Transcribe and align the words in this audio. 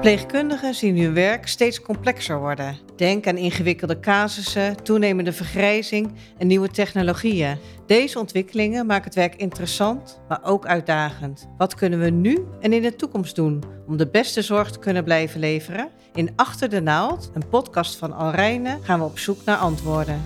Verpleegkundigen 0.00 0.74
zien 0.74 0.98
hun 0.98 1.14
werk 1.14 1.48
steeds 1.48 1.80
complexer 1.80 2.38
worden. 2.38 2.78
Denk 2.96 3.26
aan 3.26 3.36
ingewikkelde 3.36 4.00
casussen, 4.00 4.82
toenemende 4.82 5.32
vergrijzing 5.32 6.12
en 6.38 6.46
nieuwe 6.46 6.68
technologieën. 6.68 7.58
Deze 7.86 8.18
ontwikkelingen 8.18 8.86
maken 8.86 9.04
het 9.04 9.14
werk 9.14 9.34
interessant, 9.34 10.20
maar 10.28 10.40
ook 10.42 10.66
uitdagend. 10.66 11.48
Wat 11.56 11.74
kunnen 11.74 12.00
we 12.00 12.10
nu 12.10 12.44
en 12.60 12.72
in 12.72 12.82
de 12.82 12.96
toekomst 12.96 13.36
doen 13.36 13.62
om 13.86 13.96
de 13.96 14.06
beste 14.06 14.42
zorg 14.42 14.70
te 14.70 14.78
kunnen 14.78 15.04
blijven 15.04 15.40
leveren? 15.40 15.88
In 16.14 16.32
Achter 16.36 16.68
de 16.68 16.80
Naald, 16.80 17.30
een 17.34 17.48
podcast 17.48 17.96
van 17.96 18.12
Alrijne, 18.12 18.78
gaan 18.82 18.98
we 18.98 19.04
op 19.04 19.18
zoek 19.18 19.44
naar 19.44 19.56
antwoorden. 19.56 20.22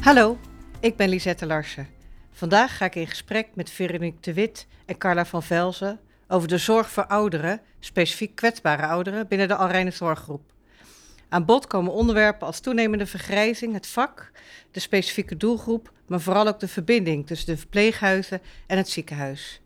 Hallo, 0.00 0.38
ik 0.80 0.96
ben 0.96 1.08
Lisette 1.08 1.46
Larsen. 1.46 1.94
Vandaag 2.36 2.76
ga 2.76 2.84
ik 2.84 2.94
in 2.94 3.06
gesprek 3.06 3.48
met 3.54 3.70
Veronique 3.70 4.20
de 4.20 4.32
Wit 4.32 4.66
en 4.86 4.98
Carla 4.98 5.24
van 5.24 5.42
Velzen 5.42 6.00
over 6.28 6.48
de 6.48 6.58
zorg 6.58 6.90
voor 6.90 7.06
ouderen, 7.06 7.60
specifiek 7.80 8.34
kwetsbare 8.34 8.86
ouderen, 8.86 9.28
binnen 9.28 9.48
de 9.48 9.54
Alrijne 9.54 9.90
Zorggroep. 9.90 10.42
Aan 11.28 11.44
bod 11.44 11.66
komen 11.66 11.92
onderwerpen 11.92 12.46
als 12.46 12.60
toenemende 12.60 13.06
vergrijzing, 13.06 13.72
het 13.72 13.86
vak, 13.86 14.30
de 14.70 14.80
specifieke 14.80 15.36
doelgroep, 15.36 15.92
maar 16.06 16.20
vooral 16.20 16.46
ook 16.46 16.60
de 16.60 16.68
verbinding 16.68 17.26
tussen 17.26 17.46
de 17.46 17.56
verpleeghuizen 17.56 18.40
en 18.66 18.76
het 18.76 18.88
ziekenhuis. 18.88 19.60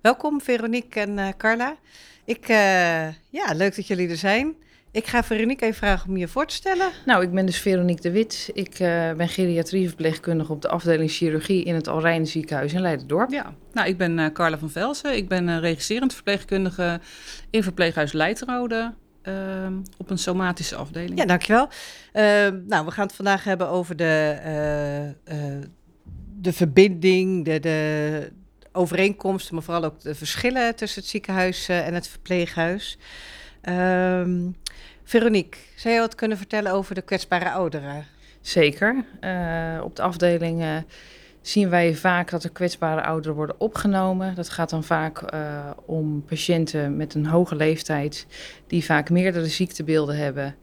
Welkom 0.00 0.40
Veronique 0.40 1.00
en 1.00 1.18
uh, 1.18 1.28
Carla. 1.36 1.76
Ik, 2.24 2.48
uh, 2.48 3.08
ja, 3.28 3.52
leuk 3.54 3.76
dat 3.76 3.86
jullie 3.86 4.08
er 4.08 4.16
zijn. 4.16 4.54
Ik 4.92 5.06
ga 5.06 5.24
Veronique 5.24 5.66
even 5.66 5.78
vragen 5.78 6.08
om 6.08 6.16
je 6.16 6.28
voor 6.28 6.46
te 6.46 6.54
stellen. 6.54 6.90
Nou, 7.06 7.22
ik 7.22 7.32
ben 7.32 7.46
dus 7.46 7.58
Veronique 7.58 8.02
de 8.02 8.10
Wit. 8.10 8.50
Ik 8.52 8.80
uh, 8.80 9.12
ben 9.12 9.28
geriatrieverpleegkundige 9.28 10.52
op 10.52 10.62
de 10.62 10.68
afdeling 10.68 11.10
chirurgie 11.10 11.64
in 11.64 11.74
het 11.74 11.88
Alrijne 11.88 12.24
ziekenhuis 12.24 12.72
in 12.72 12.80
Leidendorp. 12.80 13.30
Ja, 13.30 13.54
nou, 13.72 13.88
ik 13.88 13.96
ben 13.96 14.18
uh, 14.18 14.26
Carla 14.32 14.58
van 14.58 14.70
Velsen. 14.70 15.16
Ik 15.16 15.28
ben 15.28 15.48
uh, 15.48 15.58
regisserend 15.58 16.14
verpleegkundige 16.14 17.00
in 17.50 17.62
verpleeghuis 17.62 18.12
Leidraode. 18.12 18.94
Ehm, 19.22 19.74
op 19.98 20.10
een 20.10 20.18
somatische 20.18 20.76
afdeling. 20.76 21.18
Ja, 21.18 21.24
dankjewel. 21.24 21.68
Ehm, 22.12 22.60
nou, 22.66 22.84
we 22.84 22.90
gaan 22.90 23.06
het 23.06 23.16
vandaag 23.16 23.44
hebben 23.44 23.68
over 23.68 23.96
de, 23.96 25.14
de 26.40 26.52
verbinding, 26.52 27.44
de, 27.44 27.60
de 27.60 28.32
overeenkomsten, 28.72 29.54
maar 29.54 29.64
vooral 29.64 29.84
ook 29.84 30.00
de 30.00 30.14
verschillen 30.14 30.76
tussen 30.76 31.00
het 31.00 31.10
ziekenhuis 31.10 31.68
en 31.68 31.94
het 31.94 32.08
verpleeghuis. 32.08 32.98
Um, 33.68 34.56
Veronique, 35.04 35.58
zou 35.76 35.94
je 35.94 36.00
wat 36.00 36.14
kunnen 36.14 36.36
vertellen 36.36 36.72
over 36.72 36.94
de 36.94 37.02
kwetsbare 37.02 37.50
ouderen? 37.50 38.06
Zeker. 38.40 39.04
Uh, 39.20 39.80
op 39.84 39.96
de 39.96 40.02
afdeling 40.02 40.84
zien 41.40 41.68
wij 41.68 41.94
vaak 41.94 42.30
dat 42.30 42.44
er 42.44 42.50
kwetsbare 42.50 43.02
ouderen 43.02 43.36
worden 43.36 43.60
opgenomen. 43.60 44.34
Dat 44.34 44.48
gaat 44.48 44.70
dan 44.70 44.84
vaak 44.84 45.32
uh, 45.34 45.70
om 45.84 46.24
patiënten 46.24 46.96
met 46.96 47.14
een 47.14 47.26
hoge 47.26 47.56
leeftijd 47.56 48.26
die 48.66 48.84
vaak 48.84 49.10
meerdere 49.10 49.46
ziektebeelden 49.46 50.16
hebben, 50.16 50.54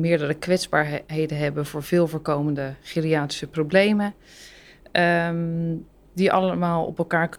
meerdere 0.00 0.34
kwetsbaarheden 0.34 1.38
hebben 1.38 1.66
voor 1.66 1.82
veel 1.82 2.06
voorkomende 2.06 2.74
geriatrische 2.80 3.46
problemen. 3.46 4.14
Um, 4.92 5.86
die 6.14 6.32
allemaal 6.32 6.84
op 6.84 6.98
elkaar 6.98 7.36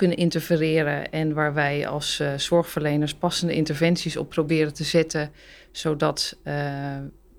kunnen 0.00 0.18
interfereren 0.18 1.10
en 1.10 1.34
waar 1.34 1.54
wij 1.54 1.88
als 1.88 2.20
uh, 2.20 2.32
zorgverleners 2.36 3.14
passende 3.14 3.54
interventies 3.54 4.16
op 4.16 4.28
proberen 4.28 4.74
te 4.74 4.84
zetten, 4.84 5.32
zodat 5.70 6.36
uh, 6.44 6.54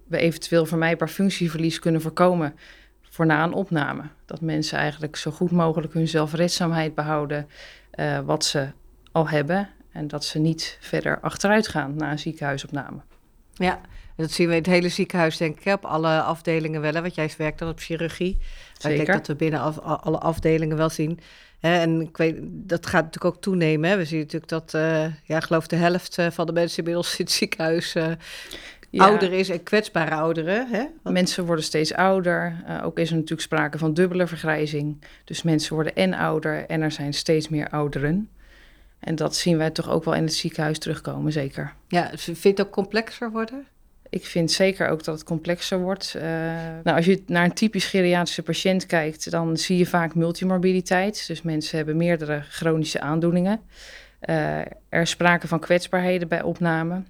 we 0.08 0.18
eventueel 0.18 0.66
vermijdbaar 0.66 1.08
functieverlies 1.08 1.80
kunnen 1.80 2.02
voorkomen 2.02 2.56
voor 3.02 3.26
na 3.26 3.44
een 3.44 3.54
opname. 3.54 4.04
Dat 4.26 4.42
mensen 4.42 4.78
eigenlijk 4.78 5.16
zo 5.16 5.32
goed 5.32 5.52
mogelijk 5.52 5.94
hun 5.94 6.08
zelfredzaamheid 6.08 6.96
behouden 6.96 7.48
uh, 7.96 8.20
wat 8.20 8.46
ze 8.46 8.68
al 9.12 9.30
hebben 9.30 9.70
en 9.92 10.08
dat 10.08 10.26
ze 10.26 10.40
niet 10.40 10.78
verder 10.80 11.20
achteruit 11.20 11.68
gaan 11.68 11.96
na 11.96 12.12
een 12.12 12.20
ziekenhuisopname. 12.20 13.02
Ja, 13.54 13.82
dat 14.16 14.32
zien 14.32 14.48
we 14.48 14.54
in 14.54 14.62
het 14.62 14.72
hele 14.72 14.90
ziekenhuis, 14.90 15.38
denk 15.38 15.60
ik, 15.60 15.74
op 15.74 15.86
alle 15.86 16.22
afdelingen 16.22 16.82
wel. 16.82 16.94
Hè? 16.94 17.02
Want 17.02 17.16
jij 17.16 17.32
werkt 17.38 17.60
dan 17.60 17.70
op 17.70 17.80
chirurgie. 17.80 18.38
Maar 18.82 18.92
ik 18.92 18.98
denk 18.98 19.18
dat 19.18 19.28
we 19.28 19.36
binnen 19.36 19.60
af, 19.60 19.80
alle 19.80 20.18
afdelingen 20.20 20.78
wel 20.78 20.90
zien 20.90 21.20
en 21.62 22.02
ik 22.02 22.18
weet, 22.18 22.38
dat 22.42 22.86
gaat 22.86 23.04
natuurlijk 23.04 23.36
ook 23.36 23.42
toenemen. 23.42 23.90
Hè. 23.90 23.98
We 23.98 24.06
zien 24.06 24.20
natuurlijk 24.20 24.52
dat, 24.52 24.74
uh, 24.76 25.06
ja, 25.24 25.40
geloof 25.40 25.68
de 25.68 25.76
helft 25.76 26.18
uh, 26.18 26.28
van 26.30 26.46
de 26.46 26.54
mensen 26.54 26.78
inmiddels 26.78 27.20
in 27.20 27.26
het 27.26 27.34
ziekenhuis 27.34 27.96
uh, 27.96 28.12
ja. 28.90 29.06
ouder 29.06 29.34
is 29.34 29.50
en 29.50 29.64
kwetsbare 29.64 30.16
ouderen. 30.16 30.68
Hè? 30.68 30.86
Want... 31.04 31.16
Mensen 31.16 31.46
worden 31.46 31.66
steeds 31.66 31.94
ouder. 31.94 32.64
ook 32.84 33.00
is 33.00 33.10
er 33.10 33.16
natuurlijk 33.16 33.42
sprake 33.42 33.78
van 33.78 33.94
dubbele 33.94 34.28
vergrijzing. 34.28 35.04
Dus 35.24 35.42
mensen 35.42 35.74
worden 35.74 35.96
en 35.96 36.14
ouder 36.14 36.66
en 36.66 36.82
er 36.82 36.92
zijn 36.92 37.14
steeds 37.14 37.50
meer 37.50 37.70
ouderen. 37.70 38.30
En 39.00 39.16
dat 39.16 39.36
zien 39.36 39.58
wij 39.58 39.70
toch 39.70 39.90
ook 39.90 40.04
wel 40.04 40.14
in 40.16 40.24
het 40.24 40.34
ziekenhuis 40.34 40.80
terugkomen, 40.80 41.32
zeker. 41.32 41.74
Ja, 41.88 42.12
vindt 42.16 42.44
het 42.44 42.62
ook 42.62 42.72
complexer 42.72 43.32
worden? 43.32 43.68
Ik 44.12 44.26
vind 44.26 44.52
zeker 44.52 44.88
ook 44.88 45.04
dat 45.04 45.16
het 45.16 45.24
complexer 45.24 45.80
wordt. 45.80 46.14
Uh, 46.16 46.24
nou, 46.84 46.98
als 46.98 47.06
je 47.06 47.24
naar 47.26 47.44
een 47.44 47.54
typisch 47.54 47.86
geriatrische 47.86 48.44
patiënt 48.44 48.86
kijkt, 48.86 49.32
dan 49.32 49.58
zie 49.58 49.78
je 49.78 49.86
vaak 49.86 50.16
multimorbiditeit. 50.16 51.28
Dus 51.28 51.42
mensen 51.42 51.78
hebben 51.78 51.98
meerdere 51.98 52.42
chronische 52.42 53.00
aandoeningen. 53.00 53.62
Uh, 54.30 54.60
er 54.90 55.02
is 55.02 55.10
sprake 55.10 55.48
van 55.48 55.60
kwetsbaarheden 55.60 56.28
bij 56.28 56.42
opname. 56.42 57.04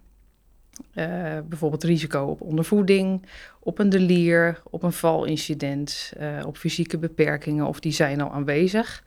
Uh, 0.96 1.06
bijvoorbeeld 1.46 1.84
risico 1.84 2.24
op 2.26 2.42
ondervoeding, 2.42 3.26
op 3.60 3.80
een 3.80 3.90
delier, 3.90 4.62
op 4.70 4.84
een 4.84 4.94
valincident, 4.94 6.14
op 6.46 6.58
fysieke 6.58 6.98
beperkingen 6.98 7.66
of 7.66 7.80
die 7.80 7.92
zijn 7.92 8.22
al 8.22 8.32
aanwezig. 8.32 9.04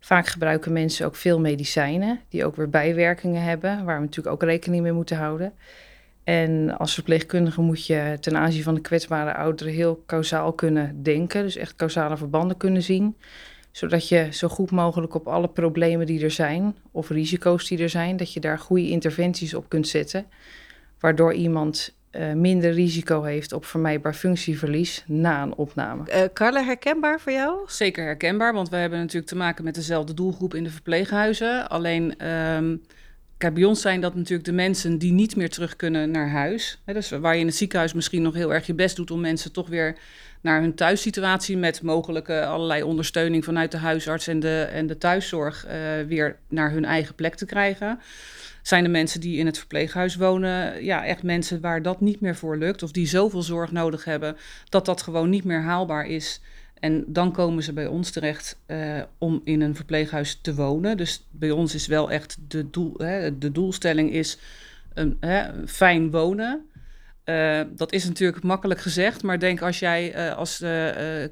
Vaak 0.00 0.26
gebruiken 0.26 0.72
mensen 0.72 1.06
ook 1.06 1.16
veel 1.16 1.40
medicijnen 1.40 2.20
die 2.28 2.44
ook 2.44 2.56
weer 2.56 2.70
bijwerkingen 2.70 3.42
hebben, 3.42 3.84
waar 3.84 3.96
we 3.96 4.04
natuurlijk 4.04 4.34
ook 4.34 4.42
rekening 4.42 4.82
mee 4.82 4.92
moeten 4.92 5.16
houden. 5.16 5.52
En 6.24 6.76
als 6.78 6.94
verpleegkundige 6.94 7.60
moet 7.60 7.86
je 7.86 8.16
ten 8.20 8.36
aanzien 8.36 8.62
van 8.62 8.74
de 8.74 8.80
kwetsbare 8.80 9.34
ouderen 9.34 9.72
heel 9.72 10.02
kausaal 10.06 10.52
kunnen 10.52 11.02
denken. 11.02 11.42
Dus 11.42 11.56
echt 11.56 11.76
causale 11.76 12.16
verbanden 12.16 12.56
kunnen 12.56 12.82
zien. 12.82 13.16
Zodat 13.70 14.08
je 14.08 14.28
zo 14.30 14.48
goed 14.48 14.70
mogelijk 14.70 15.14
op 15.14 15.28
alle 15.28 15.48
problemen 15.48 16.06
die 16.06 16.24
er 16.24 16.30
zijn, 16.30 16.76
of 16.90 17.08
risico's 17.08 17.68
die 17.68 17.78
er 17.78 17.88
zijn, 17.88 18.16
dat 18.16 18.32
je 18.32 18.40
daar 18.40 18.58
goede 18.58 18.88
interventies 18.88 19.54
op 19.54 19.68
kunt 19.68 19.88
zetten. 19.88 20.26
Waardoor 21.00 21.32
iemand 21.32 21.94
uh, 22.12 22.32
minder 22.32 22.72
risico 22.72 23.22
heeft 23.22 23.52
op 23.52 23.64
vermijdbaar 23.64 24.14
functieverlies 24.14 25.04
na 25.06 25.42
een 25.42 25.54
opname. 25.54 26.02
Uh, 26.08 26.22
Carla, 26.32 26.64
herkenbaar 26.64 27.20
voor 27.20 27.32
jou? 27.32 27.58
Zeker 27.66 28.04
herkenbaar, 28.04 28.52
want 28.52 28.68
we 28.68 28.76
hebben 28.76 28.98
natuurlijk 28.98 29.26
te 29.26 29.36
maken 29.36 29.64
met 29.64 29.74
dezelfde 29.74 30.14
doelgroep 30.14 30.54
in 30.54 30.64
de 30.64 30.70
verpleeghuizen. 30.70 31.68
Alleen. 31.68 32.26
Um 32.26 32.82
Bij 33.52 33.64
ons 33.64 33.80
zijn 33.80 34.00
dat 34.00 34.14
natuurlijk 34.14 34.44
de 34.44 34.52
mensen 34.52 34.98
die 34.98 35.12
niet 35.12 35.36
meer 35.36 35.50
terug 35.50 35.76
kunnen 35.76 36.10
naar 36.10 36.30
huis. 36.30 36.78
dus 36.84 37.10
waar 37.10 37.34
je 37.34 37.40
in 37.40 37.46
het 37.46 37.56
ziekenhuis 37.56 37.92
misschien 37.92 38.22
nog 38.22 38.34
heel 38.34 38.54
erg 38.54 38.66
je 38.66 38.74
best 38.74 38.96
doet 38.96 39.10
om 39.10 39.20
mensen 39.20 39.52
toch 39.52 39.68
weer 39.68 39.96
naar 40.40 40.60
hun 40.60 40.74
thuissituatie 40.74 41.56
met 41.56 41.82
mogelijke 41.82 42.44
allerlei 42.46 42.82
ondersteuning 42.82 43.44
vanuit 43.44 43.70
de 43.70 43.76
huisarts 43.76 44.26
en 44.26 44.40
de, 44.40 44.68
en 44.72 44.86
de 44.86 44.98
thuiszorg 44.98 45.66
uh, 45.66 45.72
weer 46.08 46.36
naar 46.48 46.70
hun 46.70 46.84
eigen 46.84 47.14
plek 47.14 47.34
te 47.34 47.46
krijgen. 47.46 47.98
Zijn 48.62 48.82
de 48.82 48.90
mensen 48.90 49.20
die 49.20 49.38
in 49.38 49.46
het 49.46 49.58
verpleeghuis 49.58 50.16
wonen, 50.16 50.84
ja, 50.84 51.04
echt 51.04 51.22
mensen 51.22 51.60
waar 51.60 51.82
dat 51.82 52.00
niet 52.00 52.20
meer 52.20 52.36
voor 52.36 52.56
lukt 52.56 52.82
of 52.82 52.90
die 52.90 53.06
zoveel 53.06 53.42
zorg 53.42 53.72
nodig 53.72 54.04
hebben 54.04 54.36
dat 54.68 54.86
dat 54.86 55.02
gewoon 55.02 55.30
niet 55.30 55.44
meer 55.44 55.62
haalbaar 55.62 56.06
is. 56.06 56.40
En 56.84 57.04
dan 57.06 57.32
komen 57.32 57.62
ze 57.62 57.72
bij 57.72 57.86
ons 57.86 58.10
terecht 58.10 58.58
uh, 58.66 59.02
om 59.18 59.40
in 59.44 59.60
een 59.60 59.74
verpleeghuis 59.74 60.38
te 60.40 60.54
wonen. 60.54 60.96
Dus 60.96 61.26
bij 61.30 61.50
ons 61.50 61.74
is 61.74 61.86
wel 61.86 62.10
echt 62.10 62.36
de, 62.48 62.70
doel, 62.70 62.94
hè, 62.96 63.38
de 63.38 63.52
doelstelling 63.52 64.12
is 64.12 64.38
een 64.94 65.16
hè, 65.20 65.66
fijn 65.66 66.10
wonen. 66.10 66.68
Uh, 67.24 67.60
dat 67.70 67.92
is 67.92 68.04
natuurlijk 68.04 68.42
makkelijk 68.42 68.80
gezegd, 68.80 69.22
maar 69.22 69.38
denk 69.38 69.62
als 69.62 69.78
jij 69.78 70.16
uh, 70.16 70.36
als 70.36 70.58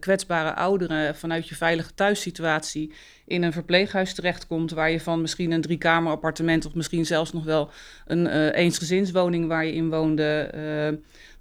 kwetsbare 0.01 0.55
ouderen 0.55 1.17
vanuit 1.17 1.49
je 1.49 1.55
veilige 1.55 1.95
thuissituatie 1.95 2.93
in 3.27 3.43
een 3.43 3.53
verpleeghuis 3.53 4.15
terechtkomt, 4.15 4.71
waar 4.71 4.91
je 4.91 5.01
van 5.01 5.21
misschien 5.21 5.51
een 5.51 5.61
driekamer 5.61 6.13
appartement 6.13 6.67
of 6.67 6.75
misschien 6.75 7.07
zelfs 7.07 7.33
nog 7.33 7.45
wel 7.45 7.71
een 8.07 8.51
eensgezinswoning 8.51 9.47
waar 9.47 9.65
je 9.65 9.75
in 9.75 9.91
woonde, 9.91 10.51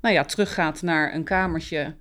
nou 0.01 0.15
ja, 0.15 0.23
teruggaat 0.23 0.81
naar 0.81 1.13
een 1.13 1.23
kamertje 1.23 1.93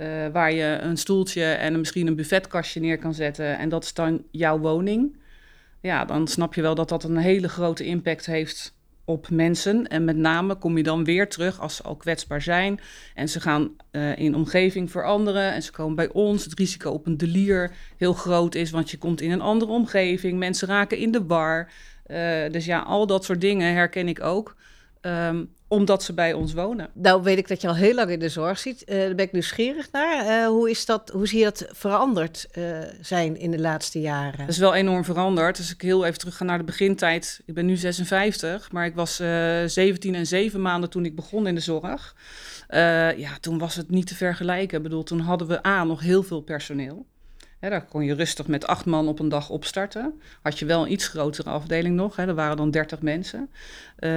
uh, 0.00 0.26
waar 0.32 0.52
je 0.52 0.78
een 0.80 0.96
stoeltje 0.96 1.44
en 1.44 1.78
misschien 1.78 2.06
een 2.06 2.16
buffetkastje 2.16 2.80
neer 2.80 2.98
kan 2.98 3.14
zetten. 3.14 3.58
En 3.58 3.68
dat 3.68 3.84
is 3.84 3.94
dan 3.94 4.22
jouw 4.30 4.58
woning. 4.58 5.16
Ja, 5.80 6.04
dan 6.04 6.28
snap 6.28 6.54
je 6.54 6.62
wel 6.62 6.74
dat 6.74 6.88
dat 6.88 7.04
een 7.04 7.16
hele 7.16 7.48
grote 7.48 7.84
impact 7.84 8.26
heeft 8.26 8.76
op 9.04 9.30
mensen. 9.30 9.86
En 9.88 10.04
met 10.04 10.16
name 10.16 10.54
kom 10.54 10.76
je 10.76 10.82
dan 10.82 11.04
weer 11.04 11.28
terug 11.28 11.60
als 11.60 11.76
ze 11.76 11.82
al 11.82 11.96
kwetsbaar 11.96 12.42
zijn. 12.42 12.80
En 13.14 13.28
ze 13.28 13.40
gaan 13.40 13.70
uh, 13.92 14.18
in 14.18 14.34
omgeving 14.34 14.90
veranderen. 14.90 15.52
En 15.52 15.62
ze 15.62 15.70
komen 15.72 15.96
bij 15.96 16.08
ons. 16.12 16.44
Het 16.44 16.58
risico 16.58 16.90
op 16.90 17.06
een 17.06 17.16
delier 17.16 17.70
heel 17.96 18.12
groot 18.12 18.54
is, 18.54 18.70
want 18.70 18.90
je 18.90 18.98
komt 18.98 19.20
in 19.20 19.30
een 19.30 19.40
andere 19.40 19.70
omgeving. 19.70 20.38
Mensen 20.38 20.68
raken 20.68 20.98
in 20.98 21.10
de 21.10 21.26
war. 21.26 21.70
Uh, 22.06 22.50
dus 22.50 22.64
ja, 22.64 22.78
al 22.78 23.06
dat 23.06 23.24
soort 23.24 23.40
dingen 23.40 23.72
herken 23.72 24.08
ik 24.08 24.22
ook. 24.22 24.56
ehm, 25.00 25.44
omdat 25.68 26.02
ze 26.02 26.12
bij 26.12 26.32
ons 26.32 26.52
wonen. 26.52 26.90
Nou 26.92 27.22
weet 27.22 27.38
ik 27.38 27.48
dat 27.48 27.60
je 27.60 27.68
al 27.68 27.74
heel 27.74 27.94
lang 27.94 28.10
in 28.10 28.18
de 28.18 28.28
zorg 28.28 28.58
zit. 28.58 28.82
Uh, 28.86 28.98
daar 28.98 29.14
ben 29.14 29.24
ik 29.24 29.32
nieuwsgierig 29.32 29.92
naar. 29.92 30.26
Uh, 30.26 30.46
hoe, 30.46 30.70
is 30.70 30.86
dat, 30.86 31.10
hoe 31.10 31.26
zie 31.26 31.38
je 31.38 31.44
dat 31.44 31.66
veranderd 31.72 32.48
uh, 32.58 32.78
zijn 33.00 33.36
in 33.36 33.50
de 33.50 33.58
laatste 33.58 34.00
jaren? 34.00 34.38
Dat 34.38 34.48
is 34.48 34.58
wel 34.58 34.74
enorm 34.74 35.04
veranderd. 35.04 35.56
Dus 35.56 35.72
ik 35.72 35.80
heel 35.80 36.04
even 36.04 36.18
terug 36.18 36.36
ga 36.36 36.44
naar 36.44 36.58
de 36.58 36.64
begintijd. 36.64 37.40
Ik 37.46 37.54
ben 37.54 37.66
nu 37.66 37.76
56, 37.76 38.72
maar 38.72 38.86
ik 38.86 38.94
was 38.94 39.16
17 39.16 40.14
en 40.14 40.26
7 40.26 40.62
maanden 40.62 40.90
toen 40.90 41.04
ik 41.04 41.16
begon 41.16 41.46
in 41.46 41.54
de 41.54 41.60
zorg. 41.60 42.16
ja, 43.16 43.38
toen 43.40 43.58
was 43.58 43.74
het 43.74 43.90
niet 43.90 44.06
te 44.06 44.14
vergelijken. 44.14 44.76
Ik 44.76 44.82
bedoel, 44.82 45.02
toen 45.02 45.20
hadden 45.20 45.48
we 45.48 45.66
A, 45.66 45.84
nog 45.84 46.00
heel 46.00 46.22
veel 46.22 46.40
personeel. 46.40 47.06
Hè, 47.58 47.70
daar 47.70 47.84
kon 47.84 48.04
je 48.04 48.14
rustig 48.14 48.46
met 48.46 48.66
acht 48.66 48.84
man 48.84 49.08
op 49.08 49.18
een 49.18 49.28
dag 49.28 49.50
opstarten. 49.50 50.20
Had 50.42 50.58
je 50.58 50.64
wel 50.64 50.82
een 50.82 50.92
iets 50.92 51.08
grotere 51.08 51.50
afdeling 51.50 51.96
nog. 51.96 52.16
Hè, 52.16 52.26
er 52.26 52.34
waren 52.34 52.56
dan 52.56 52.70
dertig 52.70 53.02
mensen. 53.02 53.50
Uh, 53.98 54.10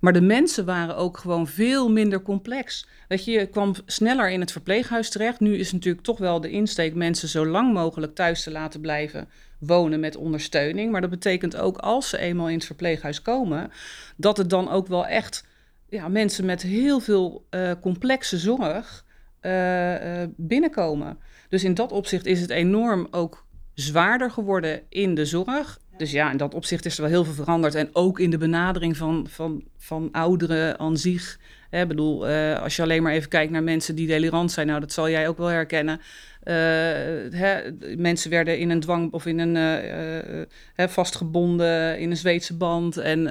maar 0.00 0.12
de 0.12 0.20
mensen 0.20 0.64
waren 0.64 0.96
ook 0.96 1.18
gewoon 1.18 1.46
veel 1.46 1.90
minder 1.90 2.22
complex. 2.22 2.86
Weet 3.08 3.24
je, 3.24 3.46
kwam 3.46 3.74
sneller 3.86 4.30
in 4.30 4.40
het 4.40 4.52
verpleeghuis 4.52 5.10
terecht. 5.10 5.40
Nu 5.40 5.56
is 5.56 5.72
natuurlijk 5.72 6.04
toch 6.04 6.18
wel 6.18 6.40
de 6.40 6.50
insteek 6.50 6.94
mensen 6.94 7.28
zo 7.28 7.46
lang 7.46 7.72
mogelijk 7.72 8.14
thuis 8.14 8.42
te 8.42 8.50
laten 8.50 8.80
blijven 8.80 9.28
wonen 9.58 10.00
met 10.00 10.16
ondersteuning. 10.16 10.90
Maar 10.90 11.00
dat 11.00 11.10
betekent 11.10 11.56
ook 11.56 11.78
als 11.78 12.08
ze 12.08 12.18
eenmaal 12.18 12.48
in 12.48 12.56
het 12.56 12.66
verpleeghuis 12.66 13.22
komen, 13.22 13.70
dat 14.16 14.36
het 14.36 14.50
dan 14.50 14.70
ook 14.70 14.86
wel 14.86 15.06
echt 15.06 15.44
ja, 15.88 16.08
mensen 16.08 16.44
met 16.44 16.62
heel 16.62 17.00
veel 17.00 17.46
uh, 17.50 17.72
complexe 17.80 18.38
zorg 18.38 19.04
uh, 19.42 20.22
binnenkomen. 20.36 21.18
Dus 21.48 21.64
in 21.64 21.74
dat 21.74 21.92
opzicht 21.92 22.26
is 22.26 22.40
het 22.40 22.50
enorm 22.50 23.06
ook 23.10 23.46
zwaarder 23.74 24.30
geworden 24.30 24.82
in 24.88 25.14
de 25.14 25.24
zorg. 25.24 25.78
Dus 25.96 26.10
ja, 26.10 26.30
in 26.30 26.36
dat 26.36 26.54
opzicht 26.54 26.84
is 26.84 26.96
er 26.96 27.02
wel 27.02 27.10
heel 27.10 27.24
veel 27.24 27.44
veranderd. 27.44 27.74
En 27.74 27.88
ook 27.92 28.20
in 28.20 28.30
de 28.30 28.38
benadering 28.38 28.96
van, 28.96 29.26
van, 29.30 29.64
van 29.76 30.08
ouderen 30.12 30.78
aan 30.78 30.96
zich. 30.96 31.38
Ik 31.70 31.88
bedoel, 31.88 32.30
uh, 32.30 32.62
als 32.62 32.76
je 32.76 32.82
alleen 32.82 33.02
maar 33.02 33.12
even 33.12 33.28
kijkt 33.28 33.52
naar 33.52 33.62
mensen 33.62 33.94
die 33.94 34.06
delirant 34.06 34.52
zijn, 34.52 34.66
nou, 34.66 34.80
dat 34.80 34.92
zal 34.92 35.10
jij 35.10 35.28
ook 35.28 35.38
wel 35.38 35.46
herkennen. 35.46 36.00
Uh, 36.48 36.52
hè, 37.30 37.60
mensen 37.96 38.30
werden 38.30 38.58
in 38.58 38.70
een 38.70 38.80
dwang 38.80 39.12
of 39.12 39.26
in 39.26 39.38
een 39.38 40.46
uh, 40.76 40.86
vastgebonden 40.88 41.98
in 41.98 42.10
een 42.10 42.16
Zweedse 42.16 42.56
band 42.56 42.96
en 42.96 43.24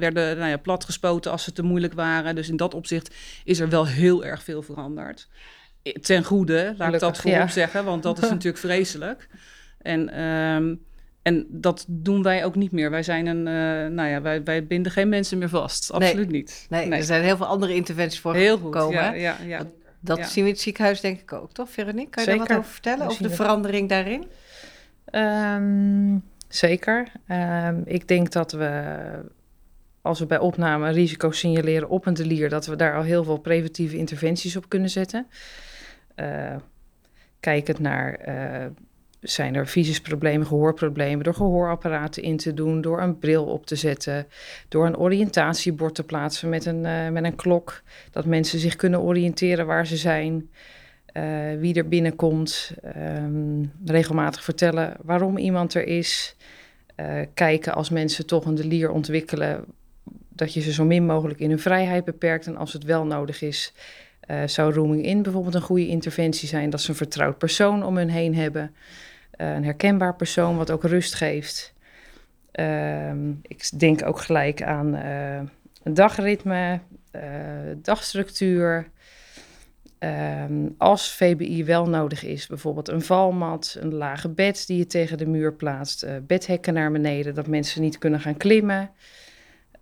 werden 0.00 0.38
nou 0.38 0.50
ja, 0.50 0.56
platgespoten 0.56 1.30
als 1.30 1.44
ze 1.44 1.52
te 1.52 1.62
moeilijk 1.62 1.92
waren. 1.92 2.34
Dus 2.34 2.48
in 2.48 2.56
dat 2.56 2.74
opzicht 2.74 3.14
is 3.44 3.60
er 3.60 3.68
wel 3.68 3.86
heel 3.86 4.24
erg 4.24 4.42
veel 4.42 4.62
veranderd 4.62 5.28
ten 6.00 6.24
goede, 6.24 6.74
laat 6.78 6.94
ik 6.94 7.00
dat 7.00 7.18
voorop 7.18 7.48
zeggen, 7.48 7.84
want 7.84 8.02
dat 8.02 8.22
is 8.22 8.30
natuurlijk 8.36 8.58
vreselijk. 8.58 9.28
En, 9.78 10.22
um, 10.22 10.84
en 11.22 11.46
dat 11.48 11.84
doen 11.88 12.22
wij 12.22 12.44
ook 12.44 12.54
niet 12.54 12.72
meer. 12.72 12.90
Wij 12.90 13.02
zijn 13.02 13.26
een, 13.26 13.46
uh, 13.46 13.94
nou 13.94 14.08
ja, 14.08 14.22
wij, 14.22 14.42
wij 14.42 14.66
binden 14.66 14.92
geen 14.92 15.08
mensen 15.08 15.38
meer 15.38 15.48
vast. 15.48 15.92
Absoluut 15.92 16.30
nee, 16.30 16.40
niet. 16.40 16.66
Nee, 16.68 16.90
er 16.90 17.02
zijn 17.02 17.22
heel 17.22 17.36
veel 17.36 17.46
andere 17.46 17.74
interventies 17.74 18.20
voor 18.20 18.34
heel 18.34 18.58
gekomen. 18.58 18.84
Goed, 18.84 18.92
ja, 18.94 19.12
ja, 19.12 19.36
ja. 19.46 19.66
Dat, 20.06 20.18
zien 20.18 20.42
we 20.42 20.48
in 20.48 20.54
het 20.54 20.60
ziekenhuis 20.60 21.00
denk 21.00 21.20
ik 21.20 21.32
ook, 21.32 21.52
toch 21.52 21.70
Veronique? 21.70 22.10
Kan 22.10 22.24
je 22.24 22.30
zeker. 22.30 22.46
daar 22.46 22.56
wat 22.56 22.64
over 22.64 22.72
vertellen, 22.72 23.06
over 23.06 23.22
de 23.22 23.30
verandering 23.30 23.88
daarin? 23.88 24.24
Um, 25.10 26.24
zeker. 26.48 27.12
Um, 27.28 27.82
ik 27.84 28.08
denk 28.08 28.32
dat 28.32 28.52
we 28.52 28.94
als 30.06 30.18
we 30.18 30.26
bij 30.26 30.38
opname 30.38 30.90
risico 30.90 31.30
signaleren 31.30 31.88
op 31.88 32.06
een 32.06 32.14
delier, 32.14 32.48
dat 32.48 32.66
we 32.66 32.76
daar 32.76 32.96
al 32.96 33.02
heel 33.02 33.24
veel 33.24 33.38
preventieve 33.38 33.96
interventies 33.96 34.56
op 34.56 34.68
kunnen 34.68 34.90
zetten. 34.90 35.26
Uh, 36.16 36.56
kijkend 37.40 37.78
naar, 37.78 38.28
uh, 38.28 38.66
zijn 39.28 39.54
er 39.54 39.66
visisproblemen, 39.66 40.46
gehoorproblemen, 40.46 41.24
door 41.24 41.34
gehoorapparaten 41.34 42.22
in 42.22 42.36
te 42.36 42.54
doen, 42.54 42.80
door 42.80 43.00
een 43.00 43.18
bril 43.18 43.44
op 43.44 43.66
te 43.66 43.76
zetten, 43.76 44.26
door 44.68 44.86
een 44.86 44.96
oriëntatiebord 44.96 45.94
te 45.94 46.02
plaatsen 46.02 46.48
met 46.48 46.64
een, 46.64 46.84
uh, 46.84 47.08
met 47.08 47.24
een 47.24 47.36
klok, 47.36 47.82
dat 48.10 48.24
mensen 48.24 48.58
zich 48.58 48.76
kunnen 48.76 49.00
oriënteren 49.00 49.66
waar 49.66 49.86
ze 49.86 49.96
zijn, 49.96 50.50
wie 51.58 51.74
er 51.74 51.88
binnenkomt, 51.88 52.72
um, 52.96 53.72
regelmatig 53.84 54.44
vertellen 54.44 54.96
waarom 55.02 55.38
iemand 55.38 55.74
er 55.74 55.86
is, 55.86 56.36
kijken 57.34 57.74
als 57.74 57.90
mensen 57.90 58.26
toch 58.26 58.44
een 58.44 58.54
delier 58.54 58.90
ontwikkelen, 58.90 59.64
dat 60.28 60.54
je 60.54 60.60
ze 60.60 60.72
zo 60.72 60.84
min 60.84 61.06
mogelijk 61.06 61.40
in 61.40 61.48
hun 61.48 61.58
vrijheid 61.58 62.04
beperkt 62.04 62.46
en 62.46 62.56
als 62.56 62.72
het 62.72 62.84
wel 62.84 63.04
nodig 63.04 63.42
is, 63.42 63.72
zou 64.46 64.72
rooming 64.72 65.04
in 65.04 65.22
bijvoorbeeld 65.22 65.54
een 65.54 65.60
goede 65.60 65.88
interventie 65.88 66.48
zijn? 66.48 66.70
Dat 66.70 66.80
ze 66.80 66.90
een 66.90 66.96
vertrouwd 66.96 67.38
persoon 67.38 67.84
om 67.84 67.96
hun 67.96 68.10
heen 68.10 68.34
hebben. 68.34 68.74
Een 69.36 69.64
herkenbaar 69.64 70.16
persoon 70.16 70.56
wat 70.56 70.70
ook 70.70 70.84
rust 70.84 71.14
geeft. 71.14 71.74
Uh, 72.52 73.12
ik 73.42 73.78
denk 73.78 74.06
ook 74.06 74.20
gelijk 74.20 74.62
aan 74.62 74.94
uh, 74.94 75.36
een 75.82 75.94
dagritme, 75.94 76.80
dagstructuur. 77.76 78.90
Ehm, 79.98 80.68
als 80.78 81.12
VBI 81.12 81.64
wel 81.64 81.88
nodig 81.88 82.24
is, 82.24 82.46
bijvoorbeeld 82.46 82.88
een 82.88 83.02
valmat, 83.02 83.76
een 83.80 83.94
lage 83.94 84.28
bed 84.28 84.66
die 84.66 84.78
je 84.78 84.86
tegen 84.86 85.18
de 85.18 85.26
muur 85.26 85.52
plaatst, 85.52 86.06
bedhekken 86.26 86.74
naar 86.74 86.92
beneden, 86.92 87.34
dat 87.34 87.46
mensen 87.46 87.82
niet 87.82 87.98
kunnen 87.98 88.20
gaan 88.20 88.36
klimmen. 88.36 88.90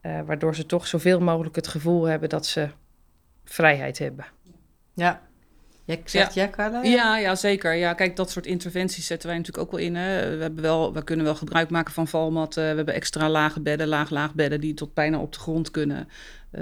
waardoor 0.01 0.55
ze 0.55 0.67
toch 0.67 0.87
zoveel 0.87 1.21
mogelijk 1.21 1.57
het 1.57 1.69
gevoel 1.69 2.05
hebben 2.05 2.29
dat 2.29 2.47
ze 2.47 2.69
vrijheid 3.45 3.99
hebben. 3.99 4.25
Ja. 4.95 5.23
Jij 5.85 6.01
zegt 6.05 6.35
ja, 6.35 6.51
ja 6.57 6.83
Ja, 6.83 7.19
ja, 7.19 7.35
zeker. 7.35 7.75
Ja, 7.75 7.95
kijk, 7.95 8.17
dat 8.17 8.31
soort 8.31 8.47
interventies 8.47 9.07
zetten 9.07 9.29
wij 9.29 9.39
natuurlijk 9.39 9.67
ook 9.67 9.73
wel 9.73 9.81
in. 9.81 9.97
Hè. 9.97 10.37
We, 10.37 10.43
hebben 10.43 10.63
wel, 10.63 10.93
we 10.93 11.05
kunnen 11.05 11.25
wel 11.25 11.35
gebruik 11.35 11.71
maken 11.71 11.93
van 11.95 12.09
valmatten. 12.09 12.63
We 12.71 12.77
hebben 12.77 12.95
extra 12.95 13.29
lage 13.31 13.61
bedden, 13.61 13.89
laag-laag 13.89 14.35
bedden 14.35 14.61
die 14.61 14.75
tot 14.75 14.95
bijna 14.95 15.19
op 15.19 15.33
de 15.33 15.39
grond 15.39 15.71
kunnen. 15.71 16.09
Uh, 16.53 16.61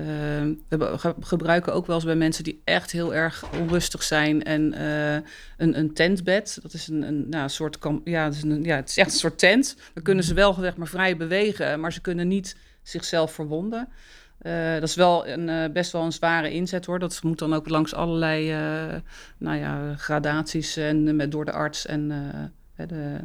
we 0.68 1.14
gebruiken 1.20 1.74
ook 1.74 1.86
wel 1.86 1.96
eens 1.96 2.04
bij 2.04 2.14
mensen 2.14 2.44
die 2.44 2.60
echt 2.64 2.90
heel 2.90 3.14
erg 3.14 3.44
onrustig 3.60 4.02
zijn. 4.02 4.42
En 4.42 4.74
uh, 4.74 5.14
een, 5.56 5.78
een 5.78 5.94
tentbed, 5.94 6.58
dat 6.62 6.72
is 6.72 6.88
een, 6.88 7.02
een 7.02 7.28
nou, 7.28 7.48
soort... 7.48 7.78
Ja, 8.04 8.24
het 8.24 8.34
is 8.34 8.42
een, 8.42 8.64
ja, 8.64 8.76
het 8.76 8.88
is 8.88 8.96
echt 8.96 9.12
een 9.12 9.18
soort 9.18 9.38
tent. 9.38 9.76
Dan 9.94 10.02
kunnen 10.02 10.24
ze 10.24 10.34
wel 10.34 10.54
zeg 10.54 10.76
maar, 10.76 10.88
vrij 10.88 11.16
bewegen, 11.16 11.80
maar 11.80 11.92
ze 11.92 12.00
kunnen 12.00 12.28
niet 12.28 12.56
zichzelf 12.82 13.32
verwonden. 13.32 13.88
Uh, 14.42 14.72
dat 14.72 14.82
is 14.82 14.94
wel 14.94 15.26
een, 15.26 15.48
uh, 15.48 15.64
best 15.72 15.92
wel 15.92 16.02
een 16.02 16.12
zware 16.12 16.50
inzet 16.50 16.86
hoor. 16.86 16.98
Dat 16.98 17.22
moet 17.22 17.38
dan 17.38 17.54
ook 17.54 17.68
langs 17.68 17.94
allerlei 17.94 18.50
uh, 18.50 19.00
nou 19.38 19.58
ja, 19.58 19.94
gradaties 19.96 20.76
en 20.76 21.16
met, 21.16 21.30
door 21.32 21.44
de 21.44 21.52
arts 21.52 21.86
en 21.86 22.08
de 22.76 23.20